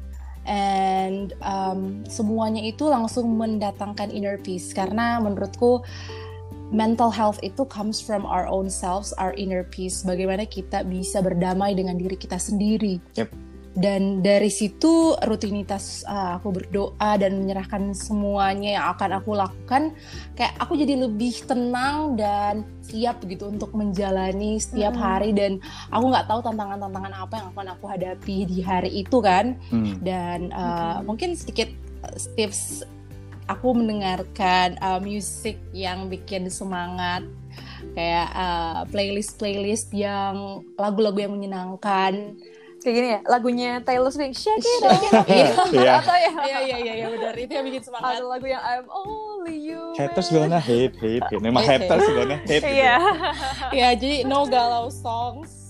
and 0.48 1.36
um, 1.44 2.02
semuanya 2.08 2.64
itu 2.64 2.88
langsung 2.88 3.36
mendatangkan 3.36 4.10
inner 4.10 4.40
peace 4.40 4.72
karena 4.72 5.20
menurutku 5.20 5.84
mental 6.72 7.12
health 7.12 7.40
itu 7.44 7.64
comes 7.68 8.00
from 8.00 8.28
our 8.28 8.48
own 8.48 8.68
selves, 8.72 9.12
our 9.16 9.32
inner 9.36 9.64
peace. 9.68 10.04
Bagaimana 10.04 10.48
kita 10.48 10.84
bisa 10.88 11.24
berdamai 11.24 11.76
dengan 11.76 11.96
diri 12.00 12.16
kita 12.16 12.40
sendiri. 12.40 13.00
Yep 13.16 13.48
dan 13.78 14.26
dari 14.26 14.50
situ 14.50 15.14
rutinitas 15.22 16.02
uh, 16.10 16.42
aku 16.42 16.50
berdoa 16.50 17.14
dan 17.22 17.38
menyerahkan 17.38 17.94
semuanya 17.94 18.82
yang 18.82 18.86
akan 18.98 19.22
aku 19.22 19.38
lakukan 19.38 19.94
kayak 20.34 20.58
aku 20.58 20.74
jadi 20.82 21.06
lebih 21.06 21.46
tenang 21.46 22.18
dan 22.18 22.66
siap 22.82 23.22
gitu 23.30 23.54
untuk 23.54 23.78
menjalani 23.78 24.58
setiap 24.58 24.98
mm. 24.98 25.02
hari 25.02 25.30
dan 25.30 25.62
aku 25.94 26.10
nggak 26.10 26.26
tahu 26.26 26.42
tantangan-tantangan 26.42 27.14
apa 27.14 27.34
yang 27.38 27.48
akan 27.54 27.68
aku 27.78 27.86
hadapi 27.86 28.38
di 28.50 28.60
hari 28.66 28.92
itu 29.06 29.22
kan 29.22 29.54
mm. 29.70 30.02
dan 30.02 30.50
uh, 30.58 30.98
mm. 30.98 31.06
mungkin 31.06 31.38
sedikit 31.38 31.70
tips 32.34 32.82
aku 33.46 33.78
mendengarkan 33.78 34.74
uh, 34.82 34.98
musik 34.98 35.62
yang 35.70 36.10
bikin 36.10 36.50
semangat 36.50 37.22
kayak 37.94 38.30
uh, 38.34 38.90
playlist 38.90 39.38
playlist 39.38 39.94
yang 39.94 40.66
lagu-lagu 40.82 41.30
yang 41.30 41.34
menyenangkan 41.38 42.34
kayak 42.88 42.98
gini 43.04 43.10
ya 43.12 43.20
lagunya 43.28 43.72
Taylor 43.84 44.08
Swift 44.08 44.40
Shake 44.40 44.64
It 44.64 44.84
Off 44.88 45.68
iya. 45.76 46.00
Atau 46.00 46.16
ya. 46.16 46.32
Iya 46.40 46.60
iya 46.64 46.78
iya 46.80 46.94
ya, 47.04 47.06
benar. 47.12 47.36
Itu 47.36 47.52
yang 47.52 47.66
bikin 47.68 47.84
semangat. 47.84 48.16
Ada 48.16 48.24
lagu 48.24 48.48
yang 48.48 48.64
I'm 48.64 48.88
Only 48.88 49.58
You 49.60 49.92
haters 50.00 50.32
gonna 50.32 50.56
hate 50.56 50.96
hate. 50.96 51.28
Hate 51.28 51.44
memang 51.44 51.68
haters 51.68 52.08
gonna 52.08 52.40
hate 52.48 52.64
gitu. 52.64 52.72
iya. 52.72 52.96
Iya 53.76 53.88
jadi 54.00 54.24
no 54.24 54.48
galau 54.48 54.88
songs 54.88 55.68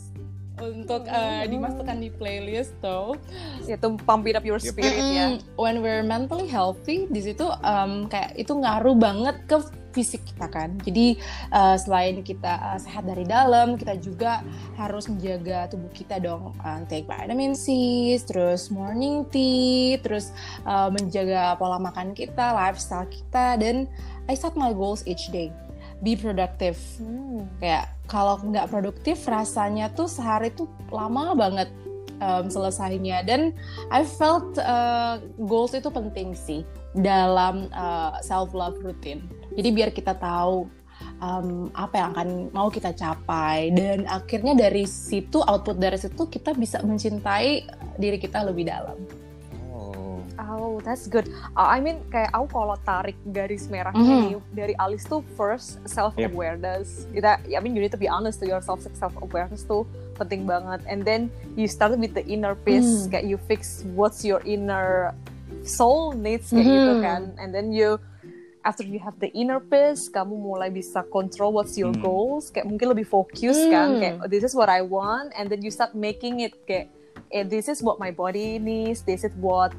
untuk 0.61 1.05
uh, 1.09 1.43
dimasukkan 1.49 1.97
di 1.97 2.09
playlist 2.13 2.77
tuh. 2.85 3.17
Itu 3.65 3.97
pump 4.05 4.29
it 4.29 4.37
up 4.37 4.45
your 4.45 4.61
spirit 4.61 5.01
mm 5.01 5.09
-hmm. 5.09 5.17
ya. 5.17 5.25
When 5.57 5.81
we're 5.81 6.05
mentally 6.05 6.45
healthy, 6.45 7.09
di 7.09 7.21
situ 7.25 7.49
um, 7.65 8.05
kayak 8.05 8.37
itu 8.37 8.53
ngaruh 8.53 8.93
banget 8.93 9.41
ke 9.49 9.57
fisik 9.97 10.21
kita 10.29 10.45
kan. 10.45 10.77
Jadi 10.85 11.17
uh, 11.49 11.73
selain 11.73 12.21
kita 12.21 12.61
uh, 12.61 12.77
sehat 12.77 13.09
dari 13.09 13.25
dalam, 13.25 13.73
kita 13.81 13.97
juga 13.97 14.45
harus 14.77 15.09
menjaga 15.09 15.65
tubuh 15.73 15.89
kita 15.89 16.21
dong. 16.21 16.53
Uh, 16.61 16.85
take 16.85 17.09
vitamin 17.09 17.57
C, 17.57 17.73
terus 18.29 18.69
morning 18.69 19.25
tea, 19.33 19.97
terus 20.05 20.29
uh, 20.69 20.93
menjaga 20.93 21.57
pola 21.57 21.81
makan 21.81 22.13
kita, 22.13 22.53
lifestyle 22.53 23.09
kita, 23.09 23.57
dan 23.57 23.89
I 24.29 24.37
set 24.37 24.53
my 24.53 24.69
goals 24.77 25.01
each 25.09 25.33
day. 25.33 25.49
Be 26.05 26.13
productive. 26.13 26.77
Hmm. 27.01 27.49
Kayak 27.57 27.89
kalau 28.05 28.37
nggak 28.37 28.69
produktif 28.69 29.25
rasanya 29.25 29.89
tuh 29.97 30.05
sehari 30.05 30.53
tuh 30.53 30.69
lama 30.93 31.33
banget 31.33 31.73
um, 32.19 32.45
selesainya 32.49 33.23
dan 33.25 33.53
I 33.93 34.03
felt 34.05 34.57
uh, 34.59 35.21
goals 35.45 35.73
itu 35.73 35.87
penting 35.91 36.33
sih 36.33 36.61
dalam 36.97 37.69
uh, 37.73 38.17
self 38.23 38.51
love 38.57 38.79
routine 38.81 39.25
jadi 39.57 39.69
biar 39.73 39.89
kita 39.93 40.13
tahu 40.17 40.69
um, 41.21 41.69
apa 41.73 41.95
yang 41.97 42.09
akan 42.13 42.29
mau 42.53 42.69
kita 42.69 42.93
capai 42.93 43.73
dan 43.73 44.05
akhirnya 44.09 44.53
dari 44.53 44.85
situ 44.85 45.41
output 45.45 45.77
dari 45.77 45.97
situ 45.97 46.29
kita 46.29 46.53
bisa 46.53 46.81
mencintai 46.85 47.65
diri 47.97 48.17
kita 48.21 48.45
lebih 48.45 48.69
dalam. 48.69 48.97
Oh, 49.73 50.21
oh 50.37 50.77
that's 50.81 51.09
good. 51.09 51.29
Uh, 51.57 51.69
I 51.69 51.81
mean 51.81 52.01
kayak 52.13 52.33
aku 52.33 52.47
kalau 52.53 52.77
tarik 52.85 53.17
garis 53.33 53.69
merahnya 53.69 54.37
mm 54.37 54.41
-hmm. 54.41 54.53
dari 54.53 54.73
Alice 54.77 55.05
tuh 55.05 55.21
first 55.37 55.81
self 55.89 56.13
awareness. 56.17 57.09
Yep. 57.09 57.13
Kita, 57.17 57.31
I 57.49 57.59
mean 57.61 57.73
you 57.73 57.81
need 57.81 57.93
to 57.93 58.01
be 58.01 58.09
honest 58.09 58.41
to 58.41 58.45
yourself. 58.49 58.81
Self 58.97 59.13
awareness 59.21 59.65
tuh 59.65 59.85
penting 60.17 60.49
banget. 60.49 60.81
And 60.89 61.05
then 61.05 61.29
you 61.53 61.69
start 61.69 61.93
with 61.95 62.17
the 62.17 62.25
inner 62.25 62.57
peace. 62.57 63.05
Mm. 63.05 63.13
Kayak 63.13 63.25
you 63.29 63.37
fix 63.45 63.85
what's 63.93 64.25
your 64.25 64.41
inner 64.43 65.13
soul 65.63 66.17
needs 66.17 66.49
kayak 66.49 66.65
mm 66.65 66.67
-hmm. 66.67 66.77
gitu 66.81 66.93
kan. 67.05 67.21
And 67.37 67.49
then 67.53 67.69
you 67.69 68.01
after 68.67 68.83
you 68.83 68.99
have 68.99 69.15
the 69.23 69.31
inner 69.31 69.63
peace 69.63 70.11
kamu 70.11 70.35
mulai 70.35 70.67
bisa 70.67 71.07
control 71.07 71.55
what's 71.55 71.79
your 71.79 71.95
hmm. 71.95 72.03
goals 72.03 72.51
kayak 72.51 72.67
mungkin 72.67 72.91
lebih 72.91 73.07
fokus 73.07 73.55
hmm. 73.55 73.71
kan 73.71 73.87
kayak 73.95 74.15
oh, 74.19 74.27
this 74.27 74.43
is 74.43 74.51
what 74.51 74.67
I 74.67 74.83
want 74.83 75.31
and 75.39 75.47
then 75.47 75.63
you 75.63 75.71
start 75.71 75.95
making 75.95 76.43
it 76.43 76.51
kayak 76.67 76.91
eh, 77.31 77.47
this 77.47 77.71
is 77.71 77.79
what 77.79 77.95
my 77.95 78.11
body 78.11 78.59
needs 78.59 79.07
this 79.07 79.23
is 79.23 79.31
what 79.39 79.71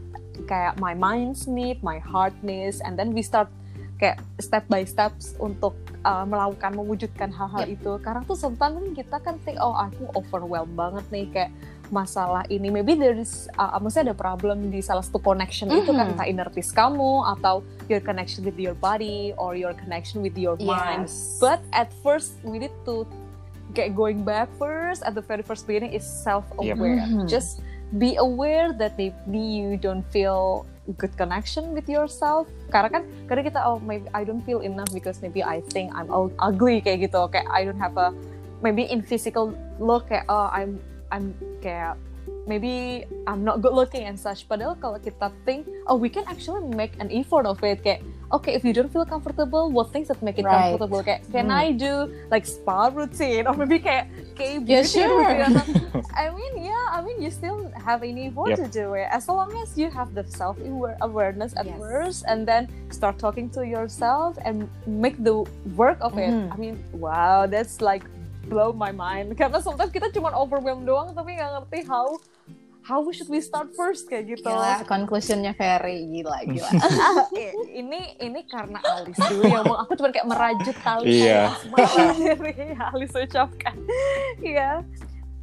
kayak 0.48 0.80
my 0.80 0.96
mind 0.96 1.36
need 1.44 1.84
my 1.84 2.00
heart 2.00 2.32
needs 2.40 2.80
and 2.80 2.96
then 2.96 3.12
we 3.12 3.20
start 3.20 3.52
kayak 3.98 4.22
step 4.38 4.64
by 4.70 4.86
steps 4.86 5.34
untuk 5.42 5.74
uh, 6.06 6.22
melakukan 6.22 6.72
mewujudkan 6.78 7.34
hal-hal 7.34 7.66
yep. 7.66 7.76
itu. 7.76 7.92
Karena 8.00 8.22
tuh 8.24 8.38
sometimes 8.38 8.78
kita 8.94 9.18
kan 9.18 9.36
think 9.42 9.58
oh 9.58 9.74
aku 9.74 10.06
overwhelmed 10.14 10.72
banget 10.78 11.04
nih 11.10 11.26
kayak 11.34 11.50
masalah 11.90 12.44
ini 12.52 12.68
maybe 12.68 12.94
there 12.94 13.16
is 13.16 13.48
uh, 13.56 13.76
maksudnya 13.80 14.12
ada 14.12 14.16
problem 14.16 14.68
di 14.68 14.80
salah 14.84 15.00
satu 15.00 15.20
connection 15.20 15.68
mm 15.68 15.72
-hmm. 15.72 15.82
itu 15.84 15.90
kan 15.92 15.96
mm-hmm. 16.04 16.20
entah 16.20 16.28
inner 16.28 16.48
peace 16.52 16.72
kamu 16.72 17.24
atau 17.36 17.64
your 17.88 18.00
connection 18.00 18.44
with 18.44 18.56
your 18.60 18.76
body 18.76 19.32
or 19.40 19.56
your 19.56 19.72
connection 19.72 20.20
with 20.20 20.36
your 20.36 20.56
yes. 20.60 20.68
mind 20.68 21.08
but 21.40 21.60
at 21.72 21.88
first 22.04 22.36
we 22.44 22.60
need 22.60 22.74
to 22.84 23.08
get 23.72 23.92
going 23.96 24.24
back 24.24 24.48
first 24.56 25.00
at 25.04 25.16
the 25.16 25.24
very 25.24 25.44
first 25.44 25.64
beginning 25.64 25.92
is 25.92 26.04
self 26.04 26.44
aware 26.60 27.00
yep. 27.00 27.08
mm 27.08 27.24
-hmm. 27.24 27.26
just 27.28 27.64
be 27.96 28.20
aware 28.20 28.76
that 28.76 28.92
maybe 29.00 29.40
you 29.40 29.80
don't 29.80 30.04
feel 30.12 30.68
good 30.96 31.12
connection 31.20 31.76
with 31.76 31.84
yourself 31.84 32.48
karena 32.72 32.88
kan 32.88 33.02
karena 33.28 33.42
kita 33.44 33.60
oh 33.60 33.76
maybe 33.84 34.08
I 34.16 34.24
don't 34.24 34.40
feel 34.48 34.64
enough 34.64 34.88
because 34.94 35.20
maybe 35.20 35.44
I 35.44 35.60
think 35.68 35.92
I'm 35.92 36.08
ugly 36.40 36.80
kayak 36.80 37.12
gitu 37.12 37.28
kayak 37.28 37.44
I 37.52 37.68
don't 37.68 37.80
have 37.80 38.00
a 38.00 38.16
maybe 38.64 38.88
in 38.88 39.04
physical 39.04 39.52
look 39.76 40.08
kayak 40.08 40.24
oh 40.32 40.48
I'm 40.48 40.80
I'm 41.12 41.36
kayak 41.60 42.00
maybe 42.48 43.04
I'm 43.28 43.44
not 43.44 43.60
good 43.60 43.76
looking 43.76 44.08
and 44.08 44.16
such. 44.16 44.48
Padahal 44.48 44.74
kalau 44.80 44.96
kita 44.96 45.28
think, 45.44 45.68
oh 45.84 45.96
we 46.00 46.08
can 46.08 46.24
actually 46.24 46.64
make 46.72 46.96
an 46.98 47.12
effort 47.12 47.44
of 47.44 47.60
it. 47.60 47.84
Kayak, 47.84 48.00
okay 48.32 48.54
if 48.54 48.64
you 48.64 48.72
don't 48.72 48.92
feel 48.92 49.04
comfortable, 49.04 49.70
what 49.70 49.92
things 49.92 50.08
that 50.08 50.20
make 50.22 50.38
it 50.38 50.44
right. 50.44 50.70
comfortable? 50.70 51.02
Kayak, 51.02 51.30
can 51.32 51.46
hmm. 51.46 51.60
I 51.62 51.72
do 51.72 52.12
like 52.30 52.46
spa 52.46 52.88
routine 52.92 53.46
or 53.46 53.54
maybe 53.54 53.78
kayak 53.78 54.08
kayak 54.36 54.64
beauty 54.64 54.72
yeah, 54.72 54.82
sure. 54.82 55.24
routine? 55.24 56.04
I 56.18 56.30
mean, 56.30 56.64
yeah, 56.64 56.86
I 56.92 57.00
mean, 57.00 57.22
you 57.22 57.30
still 57.30 57.72
have 57.78 58.02
any 58.02 58.28
more 58.30 58.48
yep. 58.48 58.58
to 58.58 58.66
do 58.68 58.94
it 58.94 59.08
as 59.10 59.28
long 59.28 59.54
as 59.62 59.76
you 59.78 59.90
have 59.90 60.14
the 60.14 60.24
self 60.28 60.58
awareness 61.00 61.54
at 61.56 61.66
yes. 61.66 61.78
first, 61.78 62.24
and 62.28 62.46
then 62.46 62.68
start 62.90 63.18
talking 63.18 63.48
to 63.56 63.64
yourself 63.64 64.36
and 64.44 64.68
make 64.86 65.16
the 65.22 65.44
work 65.76 65.98
of 66.00 66.18
it. 66.18 66.30
Mm. 66.30 66.52
I 66.52 66.56
mean, 66.56 66.76
wow, 66.92 67.46
that's 67.46 67.80
like 67.80 68.04
blow 68.48 68.72
my 68.72 68.92
mind. 68.92 69.32
Karena 69.40 69.60
sometimes 69.60 69.92
kita 69.92 70.12
cuma 70.12 70.32
overwhelmed 70.36 70.84
doang, 70.88 71.12
tapi 71.16 71.36
nggak 71.36 71.50
ngerti 71.64 71.86
how 71.88 72.16
how 72.88 73.04
should 73.12 73.28
we 73.28 73.44
start 73.44 73.68
first 73.76 74.08
kayak 74.08 74.32
gitu. 74.32 74.48
Gila, 74.48 74.88
conclusionnya 74.88 75.52
very 75.52 76.08
gila 76.08 76.40
gila. 76.48 76.70
ini 77.84 78.16
ini 78.16 78.40
karena 78.48 78.80
Alis 78.80 79.20
dulu 79.28 79.44
yang 79.44 79.68
mau 79.68 79.84
aku 79.84 79.92
cuma 80.00 80.08
kayak 80.08 80.24
merajut 80.24 80.76
tali 80.80 81.28
iya. 81.28 81.52
Alis 82.96 83.12
ucapkan. 83.12 83.76
Iya. 84.40 84.88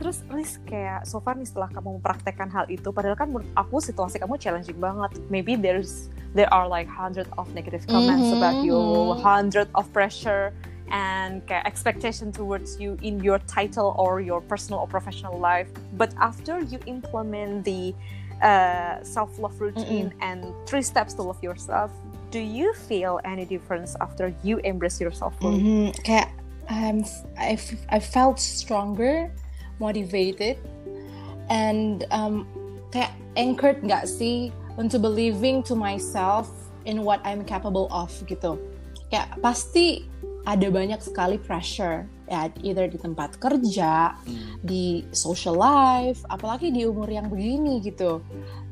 Terus 0.01 0.25
Alis 0.33 0.57
kayak 0.65 1.05
so 1.05 1.21
far 1.21 1.37
nih 1.37 1.45
setelah 1.45 1.69
kamu 1.69 2.01
mempraktekkan 2.01 2.49
hal 2.49 2.65
itu, 2.65 2.89
padahal 2.89 3.13
kan 3.13 3.29
menurut 3.29 3.47
aku 3.53 3.77
situasi 3.77 4.17
kamu 4.17 4.41
challenging 4.41 4.81
banget. 4.81 5.13
Maybe 5.29 5.53
there's 5.53 6.09
there 6.33 6.49
are 6.49 6.65
like 6.65 6.89
hundred 6.89 7.29
of 7.37 7.45
negative 7.53 7.85
comments 7.85 8.25
mm 8.25 8.33
-hmm. 8.33 8.41
about 8.41 8.57
you, 8.65 8.81
hundred 9.21 9.69
of 9.77 9.85
pressure 9.93 10.49
and 10.91 11.41
expectation 11.49 12.31
towards 12.31 12.79
you 12.79 12.97
in 13.01 13.19
your 13.23 13.39
title 13.39 13.95
or 13.97 14.21
your 14.21 14.41
personal 14.41 14.79
or 14.81 14.87
professional 14.87 15.37
life. 15.39 15.67
But 15.93 16.13
after 16.17 16.59
you 16.59 16.79
implement 16.85 17.65
the 17.65 17.95
uh, 18.41 19.03
self 19.03 19.39
love 19.39 19.59
routine 19.59 20.09
mm 20.09 20.21
and 20.21 20.53
three 20.67 20.81
steps 20.81 21.13
to 21.15 21.23
love 21.23 21.41
yourself, 21.41 21.91
do 22.31 22.39
you 22.39 22.73
feel 22.73 23.19
any 23.23 23.45
difference 23.45 23.95
after 24.01 24.33
you 24.43 24.57
embrace 24.63 24.99
yourself 24.99 25.39
fully? 25.39 25.61
Mm-hmm. 25.61 26.01
Kayak 26.03 26.29
um, 26.69 27.05
I, 27.37 27.57
I 27.89 27.99
felt 27.99 28.39
stronger, 28.39 29.31
motivated, 29.79 30.57
and 31.49 32.05
um, 32.11 32.47
kayak 32.91 33.11
anchored 33.37 33.83
nggak 33.83 34.07
sih 34.07 34.51
untuk 34.75 35.01
believing 35.01 35.63
to 35.63 35.75
myself 35.75 36.51
in 36.83 37.03
what 37.07 37.21
I'm 37.23 37.43
capable 37.45 37.87
of 37.91 38.11
gitu. 38.27 38.59
Kayak 39.07 39.39
pasti 39.39 40.03
ada 40.45 40.67
banyak 40.69 41.01
sekali 41.01 41.41
pressure 41.41 42.05
ya 42.25 42.49
either 42.65 42.89
di 42.89 42.97
tempat 42.97 43.37
kerja, 43.37 44.17
hmm. 44.17 44.65
di 44.65 45.05
social 45.13 45.57
life, 45.57 46.25
apalagi 46.29 46.73
di 46.73 46.85
umur 46.85 47.05
yang 47.09 47.29
begini 47.29 47.81
gitu. 47.81 48.21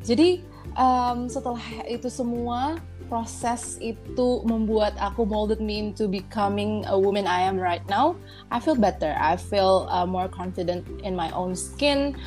Jadi 0.02 0.42
um, 0.74 1.30
setelah 1.30 1.62
itu 1.86 2.10
semua 2.10 2.82
proses 3.14 3.78
itu 3.78 4.42
membuat 4.48 4.98
aku 4.98 5.22
molded 5.28 5.62
me 5.62 5.78
into 5.78 6.10
becoming 6.10 6.82
a 6.90 6.98
woman 6.98 7.30
I 7.30 7.46
am 7.46 7.62
right 7.62 7.86
now. 7.86 8.18
I 8.50 8.58
feel 8.58 8.74
better. 8.74 9.14
I 9.14 9.38
feel 9.38 9.86
uh, 9.94 10.10
more 10.10 10.26
confident 10.26 10.88
in 11.06 11.14
my 11.14 11.30
own 11.38 11.54
skin 11.54 12.18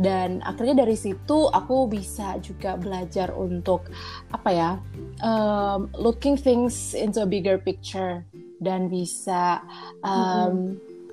dan 0.00 0.40
akhirnya 0.48 0.88
dari 0.88 0.96
situ 0.96 1.52
aku 1.52 1.84
bisa 1.84 2.40
juga 2.40 2.80
belajar 2.80 3.36
untuk 3.36 3.92
apa 4.32 4.48
ya 4.48 4.70
um, 5.20 5.92
looking 5.92 6.40
things 6.40 6.96
into 6.96 7.20
a 7.20 7.28
bigger 7.28 7.60
picture 7.60 8.24
dan 8.60 8.92
bisa 8.92 9.64
um, 10.04 10.12
mm-hmm. 10.12 10.64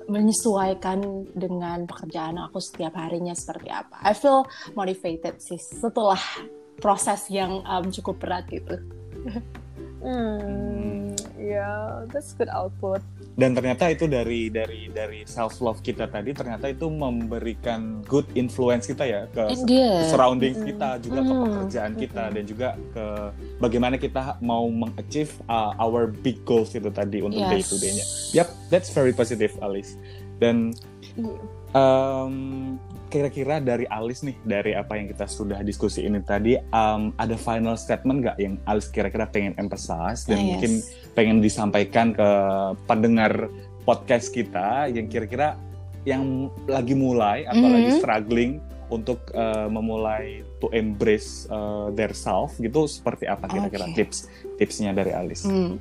menyesuaikan 0.06 1.00
dengan 1.32 1.88
pekerjaan 1.88 2.36
aku 2.38 2.60
setiap 2.60 2.94
harinya 3.00 3.32
seperti 3.32 3.72
apa. 3.72 3.98
I 4.04 4.12
feel 4.12 4.44
motivated 4.76 5.40
sih 5.40 5.58
setelah 5.58 6.20
proses 6.78 7.26
yang 7.32 7.64
um, 7.64 7.88
cukup 7.88 8.20
berat 8.20 8.44
gitu. 8.52 8.76
hmm, 10.04 11.16
yeah, 11.40 12.04
that's 12.12 12.36
good 12.36 12.52
output 12.52 13.02
dan 13.38 13.54
ternyata 13.54 13.86
itu 13.94 14.10
dari 14.10 14.50
dari 14.50 14.90
dari 14.90 15.22
self 15.22 15.62
love 15.62 15.78
kita 15.78 16.10
tadi 16.10 16.34
ternyata 16.34 16.66
itu 16.74 16.90
memberikan 16.90 18.02
good 18.02 18.26
influence 18.34 18.90
kita 18.90 19.06
ya 19.06 19.22
ke, 19.30 19.54
ke 19.62 20.10
surroundings 20.10 20.58
mm. 20.58 20.66
kita 20.74 20.98
juga 20.98 21.22
mm. 21.22 21.26
ke 21.30 21.32
pekerjaan 21.46 21.92
kita 21.94 22.22
mm. 22.26 22.32
dan 22.34 22.44
juga 22.50 22.68
ke 22.90 23.06
bagaimana 23.58 23.98
kita 23.98 24.38
mau 24.42 24.66
mengachieve 24.70 25.30
uh, 25.50 25.74
our 25.78 26.10
big 26.10 26.42
goals 26.46 26.74
itu 26.74 26.88
tadi 26.90 27.22
untuk 27.22 27.38
yes. 27.38 27.50
day 27.50 27.62
to 27.62 27.76
day-nya. 27.78 28.04
Yap, 28.42 28.48
that's 28.70 28.90
very 28.90 29.12
positive 29.14 29.54
Alice. 29.62 29.98
Dan 30.38 30.74
um, 31.74 32.34
kira-kira 33.08 33.58
dari 33.58 33.88
Alis 33.88 34.20
nih 34.20 34.36
dari 34.44 34.72
apa 34.76 34.94
yang 35.00 35.08
kita 35.08 35.24
sudah 35.24 35.64
diskusi 35.64 36.04
ini 36.04 36.20
tadi 36.20 36.60
um, 36.76 37.10
ada 37.16 37.34
final 37.40 37.74
statement 37.74 38.20
nggak 38.24 38.36
yang 38.36 38.54
Alis 38.68 38.92
kira-kira 38.92 39.24
pengen 39.24 39.56
emphasize 39.56 40.28
dan 40.28 40.36
ah, 40.36 40.40
yes. 40.44 40.48
mungkin 40.52 40.72
pengen 41.16 41.38
disampaikan 41.40 42.12
ke 42.12 42.28
pendengar 42.84 43.48
podcast 43.88 44.28
kita 44.30 44.92
yang 44.92 45.08
kira-kira 45.08 45.56
yang 46.04 46.52
lagi 46.68 46.92
mulai 46.92 47.48
atau 47.48 47.58
mm 47.58 47.64
-hmm. 47.64 47.76
lagi 47.80 47.90
struggling 47.96 48.52
untuk 48.88 49.20
uh, 49.36 49.68
memulai 49.68 50.42
to 50.58 50.68
embrace 50.72 51.46
uh, 51.52 51.92
their 51.92 52.12
self 52.12 52.56
gitu 52.58 52.88
seperti 52.88 53.28
apa 53.28 53.46
kira-kira 53.46 53.86
okay. 53.88 54.04
tips 54.04 54.28
tipsnya 54.56 54.96
dari 54.96 55.12
Alis? 55.12 55.44
Hmm. 55.44 55.76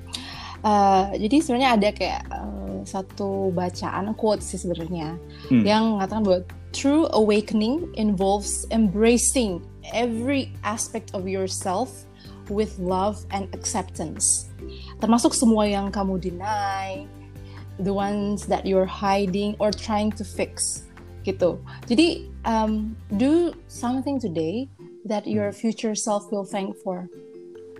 Uh, 0.65 1.13
jadi 1.13 1.37
sebenarnya 1.39 1.69
ada 1.77 1.89
kayak 1.93 2.21
uh, 2.33 2.81
satu 2.81 3.53
bacaan 3.53 4.11
quote 4.17 4.41
sih 4.41 4.57
sebenarnya 4.57 5.15
hmm. 5.53 5.63
yang 5.63 5.97
mengatakan 5.97 6.25
bahwa 6.25 6.41
True 6.75 7.07
awakening 7.15 7.89
involves 7.95 8.67
embracing 8.69 9.65
every 9.95 10.53
aspect 10.61 11.09
of 11.15 11.25
yourself 11.25 12.05
with 12.53 12.77
love 12.77 13.23
and 13.31 13.47
acceptance. 13.55 14.51
Termasuk 14.99 15.33
semua 15.33 15.65
yang 15.65 15.89
kamu 15.89 16.19
deny, 16.19 17.07
the 17.81 17.89
ones 17.89 18.45
that 18.45 18.67
you're 18.67 18.85
hiding 18.85 19.55
or 19.57 19.71
trying 19.71 20.11
to 20.11 20.27
fix 20.27 20.85
gitu. 21.23 21.59
Jadi 21.89 22.29
um, 22.47 22.95
do 23.19 23.51
something 23.67 24.17
today 24.17 24.71
that 25.05 25.27
your 25.27 25.51
future 25.51 25.93
self 25.93 26.31
will 26.31 26.47
thank 26.47 26.73
for. 26.79 27.11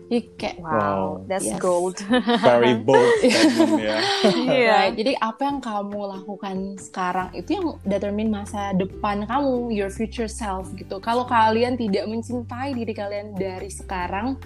Jadi 0.07 0.23
kayak 0.39 0.63
wow, 0.63 1.19
that's 1.27 1.43
yes. 1.43 1.59
gold. 1.59 1.99
Very 2.47 2.79
bold 2.79 3.11
statement 3.19 3.75
ya. 3.75 3.99
yeah. 4.47 4.87
Right. 4.87 4.95
Jadi 4.95 5.19
apa 5.19 5.41
yang 5.43 5.59
kamu 5.59 5.99
lakukan 5.99 6.79
sekarang 6.79 7.35
itu 7.35 7.59
yang 7.59 7.75
determine 7.83 8.31
masa 8.31 8.71
depan 8.71 9.27
kamu, 9.27 9.67
your 9.75 9.91
future 9.91 10.31
self 10.31 10.71
gitu. 10.79 11.03
Kalau 11.03 11.27
kalian 11.27 11.75
tidak 11.75 12.07
mencintai 12.07 12.71
diri 12.71 12.95
kalian 12.95 13.35
dari 13.35 13.67
sekarang, 13.67 14.39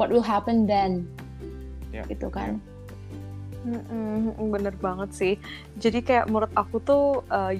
what 0.00 0.08
will 0.08 0.24
happen 0.24 0.64
then? 0.64 1.04
Yeah. 1.92 2.08
Gitu 2.08 2.32
kan. 2.32 2.64
Mm-mm, 3.62 4.48
bener 4.48 4.74
banget 4.80 5.12
sih. 5.14 5.34
Jadi 5.76 6.02
kayak 6.02 6.26
menurut 6.32 6.50
aku 6.56 6.80
tuh 6.82 7.20
uh, 7.30 7.52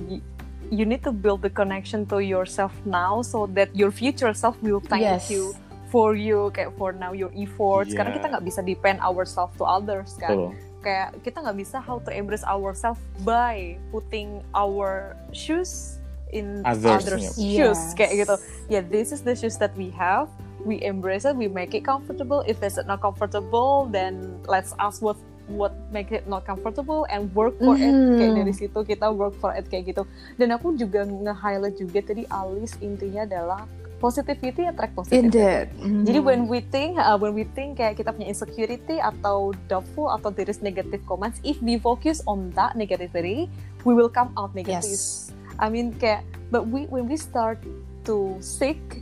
you 0.70 0.84
need 0.84 1.02
to 1.02 1.12
build 1.12 1.42
the 1.42 1.50
connection 1.50 2.06
to 2.06 2.20
yourself 2.20 2.72
now 2.84 3.22
so 3.22 3.46
that 3.52 3.74
your 3.74 3.90
future 3.90 4.32
self 4.34 4.60
will 4.62 4.80
thank 4.80 5.02
yes. 5.02 5.30
you 5.30 5.54
for 5.92 6.16
you 6.16 6.48
kayak 6.56 6.72
for 6.80 6.96
now 6.96 7.12
your 7.12 7.28
efforts 7.36 7.92
yeah. 7.92 8.00
karena 8.00 8.10
kita 8.16 8.26
nggak 8.32 8.44
bisa 8.48 8.60
depend 8.64 8.98
ourselves 9.04 9.52
to 9.60 9.64
others 9.68 10.16
kan 10.16 10.32
Betul. 10.32 10.50
kayak 10.80 11.08
kita 11.20 11.38
nggak 11.44 11.56
bisa 11.60 11.76
how 11.78 12.00
to 12.00 12.08
embrace 12.08 12.44
ourselves 12.48 12.98
by 13.20 13.76
putting 13.92 14.40
our 14.56 15.12
shoes 15.36 16.00
in 16.32 16.64
others, 16.64 17.04
others 17.04 17.36
shoes 17.36 17.76
yes. 17.76 17.92
kayak 17.92 18.24
gitu 18.24 18.36
yeah 18.72 18.80
this 18.80 19.12
is 19.12 19.20
the 19.20 19.36
shoes 19.36 19.60
that 19.60 19.76
we 19.76 19.92
have 19.92 20.32
we 20.64 20.80
embrace 20.80 21.28
it 21.28 21.36
we 21.36 21.44
make 21.44 21.76
it 21.76 21.84
comfortable 21.84 22.40
if 22.48 22.56
it's 22.64 22.80
not 22.88 23.04
comfortable 23.04 23.84
then 23.92 24.40
let's 24.48 24.72
ask 24.80 25.04
what 25.04 25.20
what 25.50 25.74
make 25.90 26.14
it 26.14 26.26
not 26.30 26.46
comfortable 26.46 27.06
and 27.10 27.26
work 27.34 27.56
for 27.58 27.74
mm. 27.74 27.82
it 27.82 27.92
mm-hmm. 27.92 28.18
kayak 28.18 28.32
dari 28.42 28.54
situ 28.54 28.78
kita 28.86 29.06
work 29.10 29.34
for 29.42 29.50
it 29.54 29.66
kayak 29.66 29.90
gitu 29.90 30.06
dan 30.38 30.54
aku 30.54 30.74
juga 30.78 31.02
nge-highlight 31.02 31.76
juga 31.78 31.98
tadi 32.02 32.22
Alice 32.30 32.78
intinya 32.78 33.26
adalah 33.26 33.66
positivity 34.02 34.66
attract 34.66 34.98
positivity. 34.98 35.30
Indeed. 35.30 35.66
Mm. 35.78 36.02
Jadi 36.10 36.18
when 36.18 36.40
we 36.50 36.58
think, 36.58 36.98
uh, 36.98 37.14
when 37.14 37.38
we 37.38 37.46
think 37.54 37.78
kayak 37.78 38.02
kita 38.02 38.10
punya 38.10 38.34
insecurity 38.34 38.98
atau 38.98 39.54
doubtful 39.70 40.10
atau 40.10 40.34
there 40.34 40.50
is 40.50 40.58
negative 40.58 40.98
comments, 41.06 41.38
if 41.46 41.62
we 41.62 41.78
focus 41.78 42.18
on 42.26 42.50
that 42.58 42.74
negativity, 42.74 43.46
we 43.86 43.94
will 43.94 44.10
come 44.10 44.34
out 44.34 44.50
negative. 44.58 44.98
Yes. 44.98 45.30
I 45.62 45.70
mean 45.70 45.94
kayak, 45.94 46.26
but 46.50 46.66
we 46.66 46.90
when 46.90 47.06
we 47.06 47.14
start 47.14 47.62
to 48.10 48.34
seek 48.42 49.01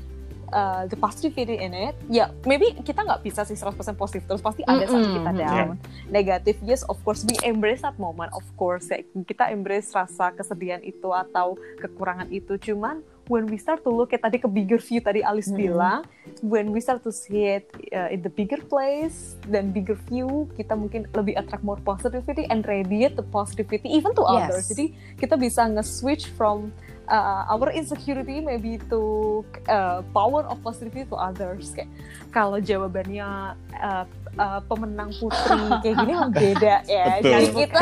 uh, 0.53 0.87
the 0.87 0.99
positivity 0.99 1.59
in 1.59 1.73
it, 1.73 1.95
ya 2.07 2.27
yeah, 2.27 2.29
maybe 2.47 2.75
kita 2.83 3.03
nggak 3.03 3.23
bisa 3.25 3.43
sih 3.47 3.57
100% 3.57 3.97
positif 3.97 4.27
terus 4.27 4.43
pasti 4.43 4.63
ada 4.67 4.85
saat 4.87 5.07
kita 5.11 5.31
down, 5.35 5.69
yeah. 5.75 6.11
negatif. 6.11 6.57
Yes, 6.63 6.83
of 6.87 6.99
course 7.03 7.27
we 7.27 7.35
embrace 7.47 7.83
that 7.83 7.97
moment, 7.97 8.31
of 8.37 8.45
course 8.55 8.91
ya, 8.91 9.03
kita 9.27 9.51
embrace 9.51 9.91
rasa 9.95 10.35
kesedihan 10.35 10.83
itu 10.83 11.09
atau 11.11 11.59
kekurangan 11.81 12.29
itu. 12.31 12.59
Cuman 12.61 13.03
when 13.31 13.47
we 13.47 13.57
start 13.57 13.87
to 13.87 13.91
look 13.95 14.11
at 14.11 14.27
tadi 14.27 14.43
ke 14.43 14.51
bigger 14.51 14.83
view 14.83 14.99
tadi 14.99 15.23
Alice 15.23 15.47
mm 15.47 15.55
-hmm. 15.55 15.63
bilang, 15.63 16.01
when 16.43 16.75
we 16.75 16.83
start 16.83 17.01
to 17.07 17.15
see 17.15 17.63
it 17.63 17.71
uh, 17.95 18.11
in 18.11 18.21
the 18.27 18.33
bigger 18.33 18.59
place 18.67 19.39
dan 19.47 19.71
bigger 19.71 19.95
view, 20.11 20.51
kita 20.59 20.75
mungkin 20.75 21.07
lebih 21.15 21.39
attract 21.39 21.63
more 21.63 21.79
positivity 21.87 22.45
and 22.51 22.67
radiate 22.67 23.15
the 23.15 23.25
positivity 23.31 23.87
even 23.87 24.11
to 24.19 24.27
yes. 24.27 24.35
others. 24.35 24.65
Jadi 24.75 24.87
kita 25.17 25.39
bisa 25.39 25.63
nge-switch 25.71 26.35
from 26.35 26.75
uh, 27.11 27.51
our 27.51 27.75
insecurity 27.75 28.41
maybe 28.41 28.79
to 28.89 29.43
uh, 29.67 30.01
power 30.15 30.47
of 30.47 30.63
positivity 30.63 31.05
to 31.11 31.19
others. 31.19 31.75
Kayak 31.75 31.91
kalau 32.31 32.63
jawabannya 32.63 33.59
uh, 33.77 34.05
uh, 34.39 34.61
pemenang 34.71 35.11
putri 35.19 35.61
kayak 35.83 35.97
gini 36.07 36.15
beda 36.31 36.77
ya. 36.87 37.19
Jadi 37.23 37.49
kita 37.53 37.81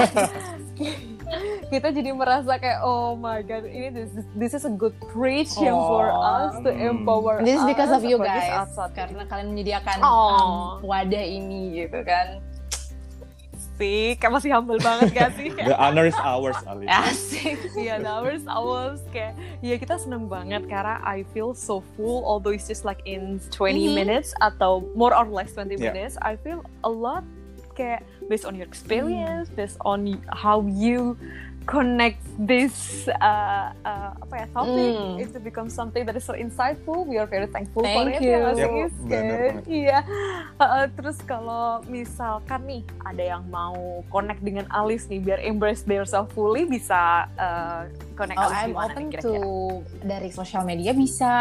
kita 1.73 1.93
jadi 1.93 2.11
merasa 2.17 2.57
kayak 2.57 2.81
oh 2.81 3.13
my 3.13 3.45
god 3.45 3.69
ini 3.69 3.93
this 3.93 4.09
is, 4.17 4.25
this 4.33 4.53
is 4.57 4.65
a 4.65 4.73
good 4.73 4.97
preaching 5.13 5.73
oh. 5.73 5.85
for 5.85 6.07
us 6.09 6.57
to 6.65 6.73
empower 6.73 7.45
this 7.45 7.61
is 7.61 7.65
because 7.69 7.93
of 7.93 8.01
you 8.01 8.17
guys 8.17 8.73
karena 8.97 9.29
kalian 9.29 9.53
menyediakan 9.53 10.01
oh. 10.01 10.81
um, 10.81 10.89
wadah 10.89 11.21
ini 11.21 11.85
gitu 11.85 12.01
kan 12.09 12.41
sih 13.79 14.19
kayak 14.19 14.33
masih 14.35 14.51
humble 14.51 14.83
banget 14.83 15.15
gak 15.15 15.31
sih? 15.39 15.55
The 15.55 15.79
honor 15.79 16.11
is 16.11 16.19
ours 16.19 16.59
Ali. 16.67 16.91
Asik. 17.07 17.57
Iya 17.79 18.03
the 18.03 18.11
honor 18.11 18.35
is 18.35 18.45
ours. 18.51 19.01
Kayak 19.15 19.39
ya 19.63 19.79
kita 19.79 19.97
seneng 19.97 20.27
banget 20.27 20.67
karena 20.67 20.99
I 21.07 21.23
feel 21.31 21.55
so 21.55 21.81
full 21.95 22.27
although 22.27 22.53
it's 22.53 22.67
just 22.67 22.83
like 22.83 23.01
in 23.07 23.39
20 23.55 23.55
mm 23.55 23.55
-hmm. 23.55 23.95
minutes 23.95 24.35
atau 24.43 24.85
more 24.99 25.15
or 25.15 25.25
less 25.31 25.55
20 25.55 25.79
yeah. 25.79 25.95
minutes 25.95 26.19
I 26.21 26.35
feel 26.37 26.67
a 26.83 26.91
lot 26.91 27.23
kayak 27.79 28.03
based 28.27 28.43
on 28.43 28.59
your 28.59 28.67
experience 28.67 29.47
based 29.55 29.79
on 29.87 30.19
how 30.35 30.67
you 30.67 31.15
connect 31.69 32.25
this 32.41 33.05
uh, 33.21 33.77
uh, 33.85 34.17
apa 34.25 34.35
ya 34.41 34.47
topic 34.57 34.93
mm. 34.97 35.21
it 35.21 35.29
to 35.37 35.37
become 35.37 35.69
something 35.69 36.09
that 36.09 36.17
is 36.17 36.25
so 36.25 36.33
insightful. 36.33 37.05
We 37.05 37.21
are 37.21 37.29
very 37.29 37.45
thankful 37.45 37.85
Thank 37.85 38.17
for 38.17 38.25
you. 38.25 38.41
it. 38.57 38.93
Ya, 39.05 39.21
yep, 39.21 39.69
Iya. 39.69 39.99
Uh, 40.57 40.89
terus 40.97 41.21
kalau 41.29 41.85
misalkan 41.85 42.65
nih 42.65 42.83
ada 43.05 43.37
yang 43.37 43.45
mau 43.53 44.01
connect 44.09 44.41
dengan 44.41 44.65
Alice 44.73 45.13
nih 45.13 45.21
biar 45.21 45.45
embrace 45.45 45.85
themselves 45.85 46.33
fully 46.33 46.65
bisa 46.65 47.29
uh, 47.37 47.85
connect 48.17 48.41
oh, 48.41 48.49
Alice 48.49 48.65
I'm 48.65 48.73
open 48.73 49.13
nih, 49.13 49.13
kira 49.13 49.23
-kira? 49.23 49.29
to 49.29 49.45
dari 50.01 50.31
sosial 50.33 50.65
media 50.65 50.97
bisa. 50.97 51.35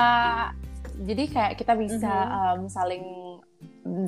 Jadi 0.97 1.23
kayak 1.31 1.55
kita 1.55 1.71
bisa 1.79 2.11
mm 2.11 2.27
-hmm. 2.27 2.59
um, 2.59 2.67
saling 2.67 3.26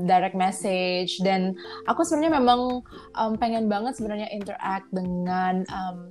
direct 0.06 0.36
message. 0.38 1.20
Dan 1.22 1.56
aku 1.88 2.04
sebenarnya 2.04 2.40
memang 2.40 2.84
um, 3.16 3.34
pengen 3.40 3.68
banget 3.68 3.98
sebenarnya 3.98 4.28
interact 4.32 4.88
dengan 4.92 5.64
um, 5.72 6.08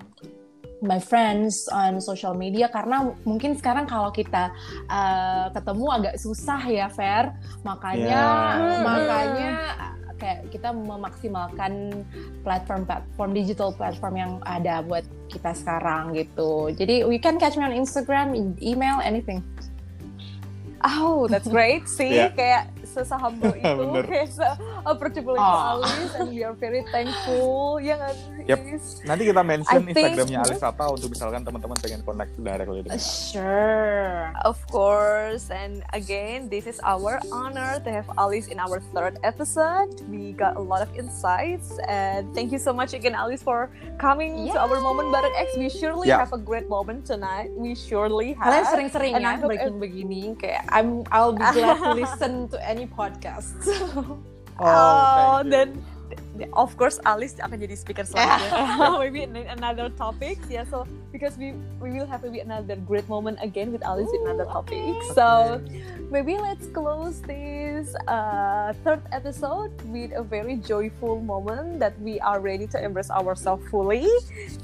my 0.83 0.98
friends 1.02 1.66
on 1.72 1.98
social 1.98 2.35
media. 2.35 2.70
Karena 2.70 3.11
mungkin 3.26 3.59
sekarang 3.59 3.87
kalau 3.90 4.11
kita 4.14 4.50
uh, 4.90 5.50
ketemu 5.52 5.87
agak 5.90 6.14
susah 6.18 6.62
ya 6.66 6.87
Fer. 6.90 7.35
Makanya 7.66 8.22
yeah. 8.59 8.83
makanya 8.83 9.52
kayak 10.18 10.50
kita 10.50 10.74
memaksimalkan 10.74 12.02
platform-platform 12.42 13.31
digital 13.33 13.70
platform 13.70 14.14
yang 14.18 14.33
ada 14.44 14.83
buat 14.83 15.07
kita 15.31 15.54
sekarang 15.54 16.12
gitu. 16.18 16.74
Jadi 16.74 17.07
we 17.07 17.16
can 17.22 17.38
catch 17.38 17.54
me 17.54 17.64
on 17.64 17.72
Instagram 17.72 18.35
email 18.59 18.98
anything. 19.00 19.40
Oh, 20.83 21.26
that's 21.26 21.46
great. 21.46 21.87
sih 21.90 22.11
yeah. 22.18 22.31
kayak 22.35 22.70
sesahumble 22.98 23.54
itu 23.62 23.84
kayak 24.02 24.28
se 24.28 24.48
approachable 24.82 25.38
oh. 25.38 25.42
itu 25.42 25.58
Alice 25.70 26.12
and 26.18 26.28
we 26.34 26.42
are 26.42 26.56
very 26.58 26.82
thankful 26.90 27.78
ya 27.78 27.94
nggak 27.94 28.14
yep. 28.50 28.58
nanti 29.06 29.22
kita 29.30 29.42
mention 29.46 29.80
I 29.87 29.90
Instagramnya 29.94 30.38
Alice 30.42 30.64
apa 30.66 30.84
untuk 30.90 31.14
misalkan 31.14 31.46
teman-teman 31.46 31.78
pengen 31.78 32.00
connect 32.02 32.34
directly 32.38 32.82
dengan 32.82 32.98
sure. 32.98 34.34
Of 34.42 34.58
course 34.68 35.48
and 35.54 35.87
again 35.94 36.50
this 36.50 36.66
is 36.66 36.82
our 36.82 37.22
honor 37.30 37.78
to 37.82 37.88
have 37.88 38.08
Alice 38.18 38.50
in 38.50 38.58
our 38.58 38.82
third 38.90 39.22
episode. 39.22 39.94
We 40.11 40.34
got 40.34 40.58
a 40.58 40.64
lot 40.64 40.82
of 40.82 40.90
insights 40.98 41.78
and 41.87 42.26
thank 42.34 42.50
you 42.50 42.58
so 42.58 42.74
much 42.74 42.92
again 42.92 43.14
Alice 43.14 43.44
for 43.44 43.70
coming 44.02 44.48
yeah. 44.48 44.58
to 44.58 44.66
our 44.66 44.78
moment 44.82 45.14
bareng 45.14 45.34
X. 45.38 45.54
We 45.54 45.70
surely 45.70 46.11
yeah. 46.11 46.18
have 46.18 46.34
a 46.34 46.40
great 46.40 46.66
moment 46.66 47.06
tonight. 47.06 47.54
We 47.54 47.78
surely 47.78 48.34
have. 48.34 48.48
kalian 48.48 48.66
sering-sering 48.72 49.12
ya 49.20 49.37
breaking 49.38 49.76
begini 49.78 50.22
kayak 50.40 50.64
I'm 50.72 51.04
I'll 51.12 51.37
be 51.37 51.44
glad 51.44 51.78
to 51.84 51.92
listen 51.94 52.48
to 52.50 52.56
any 52.64 52.88
podcast. 52.94 53.57
oh, 53.66 54.18
oh 54.61 55.42
then 55.44 55.83
of 56.55 56.77
course 56.77 57.01
Alice 57.05 57.37
akan 57.40 57.59
jadi 57.61 57.77
speaker 57.77 58.05
selanjutnya. 58.07 58.96
maybe 59.03 59.20
in 59.27 59.35
another 59.37 59.90
topic. 59.94 60.38
Yeah, 60.48 60.64
so 60.68 60.87
because 61.12 61.37
we 61.37 61.57
we 61.83 61.92
will 61.92 62.07
have 62.07 62.22
maybe 62.24 62.40
another 62.40 62.77
great 62.77 63.09
moment 63.09 63.38
again 63.40 63.72
with 63.72 63.85
Alice 63.85 64.09
Ooh, 64.09 64.16
in 64.16 64.20
another 64.29 64.48
topic. 64.48 64.81
Okay. 64.81 65.14
So 65.14 65.61
maybe 66.11 66.38
let's 66.38 66.66
close 66.70 67.20
this 67.24 67.92
uh, 68.07 68.72
third 68.85 69.03
episode 69.12 69.72
with 69.88 70.12
a 70.14 70.22
very 70.22 70.57
joyful 70.61 71.20
moment 71.20 71.81
that 71.81 71.98
we 72.01 72.20
are 72.20 72.40
ready 72.40 72.66
to 72.72 72.79
embrace 72.79 73.11
ourselves 73.11 73.64
fully. 73.68 74.09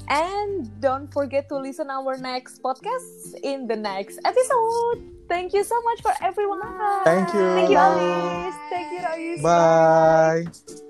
And 0.09 0.69
don't 0.81 1.11
forget 1.11 1.49
to 1.49 1.57
listen 1.57 1.89
our 1.89 2.17
next 2.17 2.61
podcast 2.61 3.37
in 3.43 3.67
the 3.67 3.75
next 3.75 4.19
episode. 4.23 5.14
Thank 5.27 5.53
you 5.53 5.63
so 5.63 5.81
much 5.81 6.01
for 6.01 6.13
everyone. 6.21 6.61
Thank 7.03 7.33
you. 7.33 7.55
Thank 7.55 7.69
you, 7.69 7.77
Alice. 7.77 8.55
Thank 8.69 8.91
you, 8.91 8.99
Alice. 8.99 9.41
Bye. 9.41 10.45
Bye. 10.45 10.81